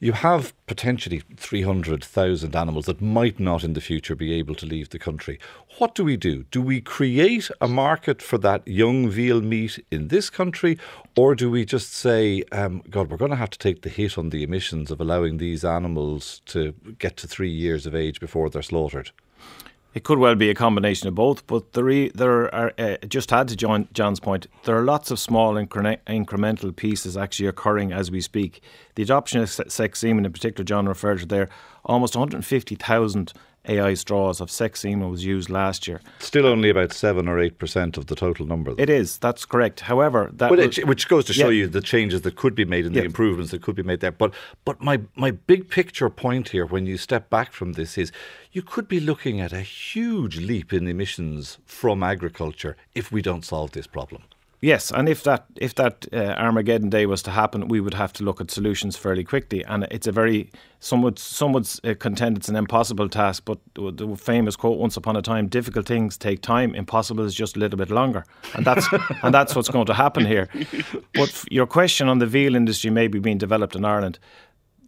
you 0.00 0.12
have 0.12 0.54
potentially 0.66 1.22
300,000 1.36 2.56
animals 2.56 2.86
that 2.86 3.00
might 3.00 3.38
not 3.38 3.62
in 3.62 3.74
the 3.74 3.80
future 3.80 4.16
be 4.16 4.32
able 4.32 4.54
to 4.56 4.66
leave 4.66 4.88
the 4.88 4.98
country. 4.98 5.38
What 5.78 5.94
do 5.94 6.04
we 6.04 6.16
do? 6.16 6.44
Do 6.50 6.62
we 6.62 6.80
create 6.80 7.50
a 7.60 7.68
market 7.68 8.20
for 8.20 8.38
that 8.38 8.66
young 8.66 9.08
veal 9.08 9.40
meat 9.40 9.84
in 9.90 10.08
this 10.08 10.30
country, 10.30 10.78
or 11.16 11.34
do 11.34 11.50
we 11.50 11.64
just 11.64 11.92
say, 11.92 12.42
um, 12.50 12.82
God, 12.90 13.10
we're 13.10 13.18
going 13.18 13.30
to 13.30 13.36
have 13.36 13.50
to 13.50 13.58
take 13.58 13.82
the 13.82 13.90
hit 13.90 14.18
on 14.18 14.30
the 14.30 14.42
emissions 14.42 14.90
of 14.90 15.00
allowing 15.00 15.36
these 15.36 15.64
animals 15.64 16.40
to 16.46 16.74
get 16.98 17.16
to 17.18 17.28
three 17.28 17.50
years 17.50 17.86
of 17.86 17.94
age 17.94 18.18
before 18.18 18.50
they're 18.50 18.62
slaughtered? 18.62 19.12
It 19.92 20.04
could 20.04 20.18
well 20.18 20.36
be 20.36 20.50
a 20.50 20.54
combination 20.54 21.08
of 21.08 21.16
both, 21.16 21.44
but 21.48 21.72
there, 21.72 21.82
re- 21.82 22.12
there 22.14 22.54
are, 22.54 22.72
uh, 22.78 22.96
just 23.08 23.30
had 23.30 23.48
to 23.48 23.56
join 23.56 23.88
John's 23.92 24.20
point, 24.20 24.46
there 24.62 24.78
are 24.78 24.84
lots 24.84 25.10
of 25.10 25.18
small 25.18 25.54
incre- 25.54 25.98
incremental 26.06 26.74
pieces 26.74 27.16
actually 27.16 27.48
occurring 27.48 27.92
as 27.92 28.08
we 28.08 28.20
speak. 28.20 28.62
The 28.94 29.02
adoption 29.02 29.40
of 29.40 29.50
sex 29.50 29.98
semen, 29.98 30.24
in 30.24 30.32
particular, 30.32 30.64
John 30.64 30.88
referred 30.88 31.18
to 31.20 31.26
there, 31.26 31.48
almost 31.84 32.14
150,000 32.14 33.32
AI 33.68 33.94
straws 33.94 34.40
of 34.40 34.50
sex 34.50 34.80
semen 34.80 35.10
was 35.10 35.24
used 35.24 35.50
last 35.50 35.86
year. 35.86 36.00
Still 36.18 36.46
only 36.46 36.70
about 36.70 36.92
7 36.92 37.28
or 37.28 37.36
8% 37.36 37.96
of 37.98 38.06
the 38.06 38.14
total 38.14 38.46
number. 38.46 38.74
Though. 38.74 38.82
It 38.82 38.88
is, 38.88 39.18
that's 39.18 39.44
correct. 39.44 39.80
However, 39.80 40.30
that 40.34 40.50
well, 40.50 40.60
it, 40.60 40.86
which 40.86 41.08
goes 41.08 41.26
to 41.26 41.32
show 41.32 41.50
yeah. 41.50 41.62
you 41.62 41.66
the 41.68 41.82
changes 41.82 42.22
that 42.22 42.36
could 42.36 42.54
be 42.54 42.64
made 42.64 42.86
and 42.86 42.94
yeah. 42.94 43.02
the 43.02 43.06
improvements 43.06 43.50
that 43.50 43.62
could 43.62 43.76
be 43.76 43.82
made 43.82 44.00
there. 44.00 44.12
But 44.12 44.32
but 44.64 44.80
my 44.80 45.00
my 45.14 45.30
big 45.30 45.68
picture 45.68 46.08
point 46.08 46.50
here 46.50 46.64
when 46.64 46.86
you 46.86 46.96
step 46.96 47.28
back 47.28 47.52
from 47.52 47.74
this 47.74 47.98
is 47.98 48.12
you 48.52 48.62
could 48.62 48.88
be 48.88 48.98
looking 48.98 49.40
at 49.40 49.52
a 49.52 49.60
huge 49.60 50.38
leap 50.38 50.72
in 50.72 50.88
emissions 50.88 51.58
from 51.66 52.02
agriculture 52.02 52.76
if 52.94 53.12
we 53.12 53.22
don't 53.22 53.44
solve 53.44 53.72
this 53.72 53.86
problem. 53.86 54.22
Yes, 54.62 54.90
and 54.90 55.08
if 55.08 55.22
that 55.22 55.46
if 55.56 55.74
that 55.76 56.06
uh, 56.12 56.34
Armageddon 56.36 56.90
day 56.90 57.06
was 57.06 57.22
to 57.22 57.30
happen, 57.30 57.68
we 57.68 57.80
would 57.80 57.94
have 57.94 58.12
to 58.14 58.24
look 58.24 58.42
at 58.42 58.50
solutions 58.50 58.94
fairly 58.94 59.24
quickly. 59.24 59.64
And 59.64 59.86
it's 59.90 60.06
a 60.06 60.12
very 60.12 60.50
some 60.80 61.00
would 61.00 61.18
some 61.18 61.54
would 61.54 61.66
uh, 61.82 61.94
contend 61.98 62.36
it's 62.36 62.50
an 62.50 62.56
impossible 62.56 63.08
task. 63.08 63.44
But 63.46 63.58
the 63.74 64.14
famous 64.16 64.56
quote 64.56 64.78
once 64.78 64.98
upon 64.98 65.16
a 65.16 65.22
time: 65.22 65.48
"Difficult 65.48 65.86
things 65.86 66.18
take 66.18 66.42
time. 66.42 66.74
Impossible 66.74 67.24
is 67.24 67.34
just 67.34 67.56
a 67.56 67.58
little 67.58 67.78
bit 67.78 67.90
longer." 67.90 68.26
And 68.54 68.66
that's 68.66 68.86
and 69.22 69.32
that's 69.32 69.56
what's 69.56 69.70
going 69.70 69.86
to 69.86 69.94
happen 69.94 70.26
here. 70.26 70.50
But 71.14 71.44
your 71.50 71.66
question 71.66 72.08
on 72.08 72.18
the 72.18 72.26
veal 72.26 72.54
industry 72.54 72.90
maybe 72.90 73.18
being 73.18 73.38
developed 73.38 73.74
in 73.74 73.86
Ireland, 73.86 74.18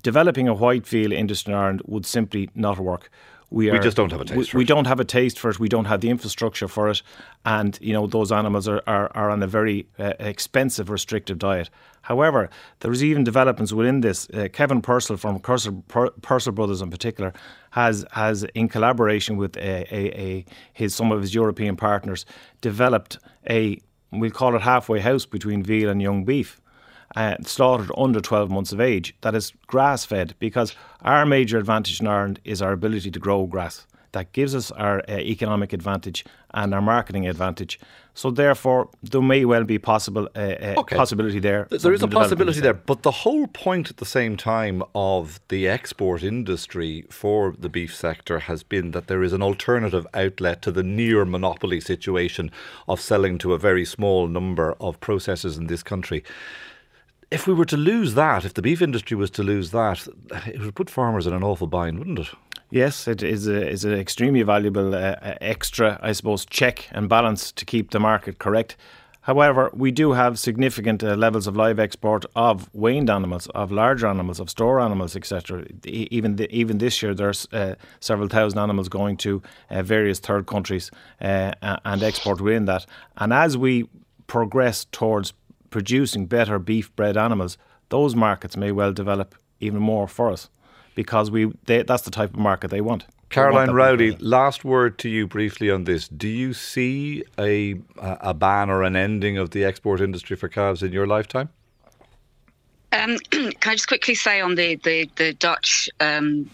developing 0.03 0.49
a 0.49 0.55
white 0.55 0.87
veal 0.87 1.13
industry 1.13 1.55
in 1.55 1.59
Ireland 1.59 1.81
would 1.87 2.05
simply 2.05 2.51
not 2.55 2.79
work 2.79 3.09
we, 3.53 3.69
are, 3.69 3.75
we 3.75 3.79
just 3.79 3.97
don't 3.97 4.11
have 4.11 4.21
a 4.21 4.25
taste 4.25 4.55
we, 4.55 4.59
we, 4.59 4.65
don't 4.65 4.87
have 4.87 4.99
a 4.99 5.05
taste 5.05 5.39
for 5.39 5.51
it. 5.51 5.61
We 5.61 5.69
don't 5.69 5.85
have 5.85 6.01
the 6.01 6.09
infrastructure 6.09 6.69
for 6.69 6.89
it, 6.89 7.03
and 7.45 7.79
you 7.83 7.93
know 7.93 8.07
those 8.07 8.33
animals 8.33 8.67
are 8.67 8.83
are, 8.87 9.11
are 9.15 9.31
on 9.31 9.43
a 9.43 9.47
very 9.47 9.87
uh, 9.99 10.15
expensive 10.19 10.89
restrictive 10.89 11.39
diet. 11.39 11.69
However, 12.03 12.49
there's 12.81 13.05
even 13.05 13.25
developments 13.25 13.73
within 13.73 14.01
this. 14.01 14.29
Uh, 14.31 14.49
Kevin 14.53 14.81
Purcell 14.81 15.19
from 15.19 15.39
Purcell, 15.39 15.85
Purcell 16.23 16.53
Brothers 16.53 16.81
in 16.81 16.91
particular 16.91 17.35
has 17.73 18.07
has 18.13 18.45
in 18.55 18.69
collaboration 18.69 19.37
with 19.37 19.57
a, 19.59 19.87
a, 19.95 20.21
a 20.21 20.45
his 20.73 20.95
some 20.95 21.13
of 21.13 21.21
his 21.21 21.35
European 21.35 21.77
partners 21.77 22.25
developed 22.63 23.19
a 23.51 23.79
we'll 24.13 24.31
call 24.31 24.57
it 24.57 24.63
halfway 24.63 25.01
house 25.01 25.27
between 25.27 25.63
veal 25.63 25.91
and 25.91 26.01
young 26.01 26.25
beef 26.25 26.62
uh, 27.17 27.37
slaughtered 27.45 27.91
under 27.97 28.21
12 28.21 28.51
months 28.51 28.73
of 28.73 28.81
age 28.81 29.15
that 29.21 29.35
is 29.35 29.53
grass 29.67 30.05
fed 30.05 30.35
because 30.39 30.75
our 31.03 31.27
major 31.27 31.59
advantage 31.59 32.01
in 32.01 32.07
Ireland 32.07 32.41
is 32.45 32.63
our 32.63 32.73
ability 32.73 33.11
to 33.11 33.19
grow 33.19 33.47
grass. 33.47 33.87
That 34.13 34.33
gives 34.33 34.55
us 34.55 34.71
our 34.73 35.03
uh, 35.09 35.19
economic 35.19 35.73
advantage 35.73 36.25
and 36.53 36.75
our 36.75 36.83
marketing 36.83 37.27
advantage. 37.27 37.81
So 38.13 38.31
therefore, 38.31 38.91
there 39.03 39.23
may 39.23 39.47
well 39.47 39.65
be 39.65 39.79
possible 39.79 40.29
uh, 40.37 40.39
uh 40.39 40.75
okay. 40.79 40.97
possibility 40.97 41.39
there. 41.39 41.67
There 41.71 41.95
is 41.95 42.03
a 42.03 42.09
possibility 42.09 42.61
there, 42.61 42.75
but 42.75 43.05
the 43.05 43.11
whole 43.11 43.47
point 43.47 43.89
at 43.89 43.97
the 43.97 44.05
same 44.05 44.37
time 44.37 44.83
of 44.95 45.41
the 45.49 45.67
export 45.67 46.23
industry 46.23 47.07
for 47.09 47.55
the 47.59 47.71
beef 47.71 47.97
sector 47.97 48.41
has 48.41 48.63
been 48.63 48.91
that 48.91 49.07
there 49.07 49.23
is 49.23 49.33
an 49.33 49.43
alternative 49.43 50.07
outlet 50.13 50.61
to 50.63 50.71
the 50.71 50.83
near 50.83 51.25
monopoly 51.25 51.81
situation 51.81 52.51
of 52.87 53.01
selling 53.01 53.39
to 53.39 53.55
a 53.55 53.59
very 53.59 53.87
small 53.87 54.27
number 54.27 54.75
of 54.79 55.01
processors 55.01 55.57
in 55.57 55.69
this 55.69 55.83
country 55.83 56.23
if 57.33 57.47
we 57.47 57.55
were 57.55 57.65
to 57.65 57.77
lose 57.77 58.15
that, 58.15 58.45
if 58.45 58.55
the 58.55 58.63
beef 58.63 58.83
industry 58.83 59.17
was 59.17 59.31
to 59.31 59.43
lose 59.43 59.71
that, 59.71 60.07
it 60.47 60.61
would 60.61 60.75
put 60.75 60.91
farmers 60.91 61.27
in 61.27 61.33
an 61.33 61.43
awful 61.43 61.67
bind, 61.67 61.99
wouldn't 61.99 62.19
it? 62.19 62.29
Yes, 62.71 63.09
it 63.09 63.23
is, 63.23 63.49
a, 63.49 63.69
is 63.69 63.85
an 63.85 63.95
extremely 63.95 64.43
valuable 64.43 64.95
uh, 64.95 64.99
uh, 64.99 65.35
extra, 65.41 65.99
I 66.03 66.13
suppose, 66.13 66.45
check 66.47 66.89
and 66.93 67.09
balance 67.09 67.53
to 67.53 67.65
keep 67.65 67.91
the 67.91 68.01
market 68.01 68.39
correct. 68.39 68.77
However, 69.23 69.71
we 69.73 69.93
do 69.93 70.13
have 70.13 70.39
significant 70.39 71.05
uh, 71.05 71.15
levels 71.15 71.47
of 71.47 71.57
live 71.57 71.79
export 71.79 72.27
of 72.35 72.69
weaned 72.75 73.09
animals, 73.09 73.47
of 73.49 73.71
larger 73.71 74.09
animals, 74.09 74.41
of 74.41 74.51
store 74.51 74.81
animals, 74.81 75.15
etc. 75.15 75.65
Even 75.85 76.37
the, 76.37 76.51
even 76.55 76.79
this 76.79 77.03
year, 77.03 77.15
there's 77.15 77.47
uh, 77.53 77.77
several 78.01 78.29
thousand 78.29 78.59
animals 78.59 78.89
going 78.89 79.17
to 79.19 79.41
uh, 79.71 79.83
various 79.83 80.19
third 80.19 80.47
countries 80.47 80.91
uh, 81.21 81.53
and 81.63 82.03
export 82.03 82.41
within 82.41 82.65
that. 82.65 82.85
And 83.17 83.33
as 83.33 83.57
we 83.57 83.89
progress 84.27 84.87
towards 84.93 85.35
producing 85.73 86.27
better 86.27 86.59
beef 86.61 86.95
bred 86.95 87.17
animals, 87.17 87.59
those 87.89 88.15
markets 88.15 88.57
may 88.57 88.71
well 88.71 88.93
develop 88.93 89.35
even 89.59 89.81
more 89.81 90.07
for 90.07 90.31
us 90.31 90.49
because 90.95 91.31
we 91.31 91.53
they, 91.65 91.83
that's 91.83 92.03
the 92.03 92.11
type 92.11 92.35
of 92.35 92.39
market 92.39 92.71
they 92.71 92.81
want. 92.81 93.07
Caroline 93.31 93.71
Rowley, 93.71 94.11
last 94.19 94.63
word 94.63 94.99
to 94.99 95.09
you 95.09 95.27
briefly 95.27 95.71
on 95.71 95.85
this. 95.85 96.07
Do 96.07 96.29
you 96.29 96.53
see 96.53 97.25
a 97.39 97.81
a 97.99 98.35
ban 98.35 98.69
or 98.69 98.83
an 98.83 98.95
ending 98.95 99.39
of 99.39 99.51
the 99.51 99.65
export 99.65 100.01
industry 100.01 100.37
for 100.37 100.49
calves 100.49 100.83
in 100.83 100.93
your 100.93 101.07
lifetime? 101.07 101.49
Um, 102.93 103.17
can 103.31 103.53
I 103.65 103.75
just 103.75 103.89
quickly 103.89 104.15
say 104.15 104.41
on 104.41 104.55
the 104.55 104.77
the, 104.77 105.11
the 105.17 105.33
Dutch 105.33 105.89
um, 106.01 106.51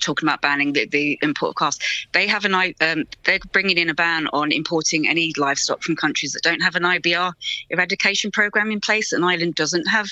talking 0.00 0.28
about 0.28 0.40
banning 0.40 0.72
the, 0.72 0.86
the 0.86 1.18
import 1.22 1.50
of 1.50 1.56
calves. 1.56 1.78
They 2.12 2.26
have 2.26 2.44
an 2.44 2.54
um, 2.54 3.04
they're 3.24 3.38
bringing 3.52 3.78
in 3.78 3.90
a 3.90 3.94
ban 3.94 4.28
on 4.32 4.52
importing 4.52 5.08
any 5.08 5.32
livestock 5.36 5.82
from 5.82 5.96
countries 5.96 6.32
that 6.32 6.42
don't 6.42 6.62
have 6.62 6.76
an 6.76 6.82
IBR 6.82 7.32
eradication 7.70 8.30
program 8.30 8.70
in 8.70 8.80
place. 8.80 9.12
And 9.12 9.24
Ireland 9.24 9.54
doesn't 9.54 9.86
have 9.86 10.08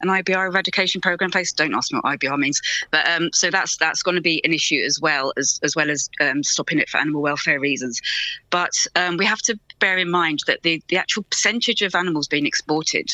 an 0.00 0.08
IBR 0.08 0.48
eradication 0.48 1.00
program 1.00 1.28
in 1.28 1.32
place. 1.32 1.52
Don't 1.52 1.74
ask 1.74 1.92
me 1.92 2.00
what 2.02 2.18
IBR 2.18 2.38
means, 2.38 2.60
but 2.90 3.08
um, 3.08 3.30
so 3.32 3.50
that's 3.50 3.76
that's 3.76 4.02
going 4.02 4.16
to 4.16 4.20
be 4.20 4.40
an 4.44 4.52
issue 4.52 4.82
as 4.84 4.98
well 5.00 5.32
as 5.36 5.58
as 5.62 5.74
well 5.74 5.90
as 5.90 6.08
um, 6.20 6.42
stopping 6.42 6.78
it 6.78 6.88
for 6.88 6.98
animal 6.98 7.22
welfare 7.22 7.60
reasons. 7.60 8.00
But 8.50 8.72
um, 8.96 9.16
we 9.16 9.26
have 9.26 9.40
to 9.42 9.58
bear 9.84 9.98
in 9.98 10.10
mind 10.10 10.38
that 10.46 10.62
the 10.62 10.82
the 10.88 10.96
actual 10.96 11.24
percentage 11.24 11.82
of 11.82 11.94
animals 11.94 12.26
being 12.26 12.46
exported 12.46 13.06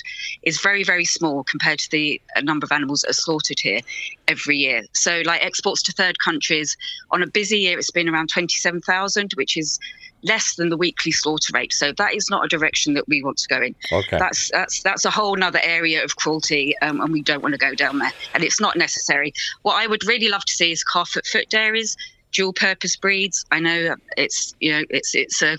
is 0.43 0.61
very 0.61 0.85
very 0.85 1.05
small 1.05 1.43
compared 1.43 1.81
to 1.81 1.91
the 1.91 2.23
uh, 2.37 2.41
number 2.43 2.65
of 2.65 2.71
animals 2.71 3.01
that 3.01 3.11
are 3.11 3.23
slaughtered 3.25 3.59
here 3.59 3.81
every 4.29 4.57
year. 4.57 4.83
So 4.93 5.23
like 5.25 5.45
exports 5.45 5.83
to 5.85 5.93
third 5.93 6.21
countries 6.21 6.77
on 7.11 7.25
a 7.25 7.27
busy 7.27 7.59
year, 7.59 7.77
it's 7.77 7.91
been 7.91 8.09
around 8.09 8.29
twenty 8.29 8.55
seven 8.55 8.81
thousand, 8.81 9.33
which 9.35 9.57
is 9.57 9.81
less 10.23 10.55
than 10.55 10.69
the 10.69 10.77
weekly 10.77 11.11
slaughter 11.11 11.51
rate. 11.53 11.73
So 11.73 11.93
that 11.93 12.15
is 12.15 12.29
not 12.31 12.45
a 12.45 12.49
direction 12.49 12.95
that 12.95 13.09
we 13.09 13.21
want 13.21 13.39
to 13.39 13.49
go 13.49 13.61
in. 13.63 13.75
Okay. 13.91 14.19
That's 14.19 14.51
that's 14.53 14.83
that's 14.83 15.05
a 15.05 15.11
whole 15.11 15.43
other 15.43 15.61
area 15.65 16.05
of 16.05 16.15
cruelty, 16.23 16.77
um, 16.83 17.01
and 17.01 17.13
we 17.13 17.23
don't 17.23 17.43
want 17.43 17.55
to 17.55 17.59
go 17.59 17.75
down 17.75 17.99
there. 17.99 18.13
And 18.35 18.45
it's 18.45 18.61
not 18.61 18.77
necessary. 18.77 19.33
What 19.63 19.75
I 19.83 19.89
would 19.89 20.07
really 20.07 20.29
love 20.29 20.45
to 20.45 20.55
see 20.55 20.71
is 20.71 20.85
calf 20.85 21.17
at 21.17 21.27
foot 21.27 21.49
dairies, 21.51 21.97
dual 22.33 22.53
purpose 22.53 22.97
breeds. 22.97 23.45
I 23.51 23.59
know 23.59 23.97
it's 24.17 24.55
you 24.61 24.71
know 24.73 24.85
it's 24.91 25.17
it's 25.17 25.43
a 25.43 25.57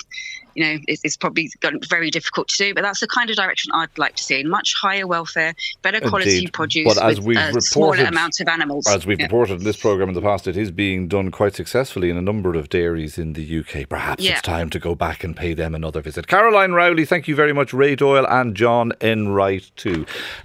you 0.56 0.64
know, 0.64 0.80
it's, 0.88 1.02
it's 1.04 1.18
probably 1.18 1.50
very 1.90 2.10
difficult 2.12 2.48
to 2.50 2.58
do, 2.58 2.74
but 2.74 2.82
that's 2.82 3.00
the 3.00 3.08
kind 3.08 3.30
of 3.30 3.36
direction 3.36 3.72
I'd 3.74 3.96
like 3.98 4.16
to 4.16 4.24
see. 4.24 4.44
Much 4.44 4.74
higher 4.76 5.08
welfare, 5.08 5.54
better 5.82 6.00
quality 6.02 6.36
Indeed. 6.38 6.54
produce 6.54 6.94
But 6.94 7.04
as 7.04 7.18
with 7.20 7.28
we've 7.28 7.38
uh, 7.38 7.42
a 7.42 7.46
reported- 7.48 7.62
smaller 7.64 8.04
amount 8.06 8.40
of 8.40 8.48
animals. 8.48 8.88
As 8.88 9.06
we've 9.06 9.20
Yeah. 9.20 9.26
reported 9.26 9.60
in 9.60 9.64
this 9.64 9.78
programme 9.78 10.10
in 10.10 10.16
the 10.16 10.22
past, 10.22 10.48
it 10.48 10.58
is 10.58 10.72
being 10.72 11.08
done 11.08 11.32
quite 11.32 11.56
successfully 11.56 12.10
in 12.10 12.18
a 12.18 12.22
number 12.22 12.54
of 12.56 12.70
dairies 12.70 13.18
in 13.18 13.34
the 13.34 13.44
UK. 13.60 13.86
Perhaps 13.88 14.24
Yeah. 14.24 14.34
it's 14.34 14.42
time 14.42 14.70
to 14.72 14.80
go 14.80 14.96
back 14.96 15.24
and 15.24 15.36
pay 15.36 15.54
them 15.54 15.74
another 15.76 16.02
visit. 16.02 16.28
Caroline 16.28 16.74
Rowley, 16.74 17.06
thank 17.06 17.28
you 17.28 17.36
very 17.36 17.54
much. 17.54 17.74
Ray 17.74 17.96
Doyle 17.96 18.26
and 18.28 18.56
John 18.56 18.92
Enright, 19.02 19.72
too. 19.76 20.06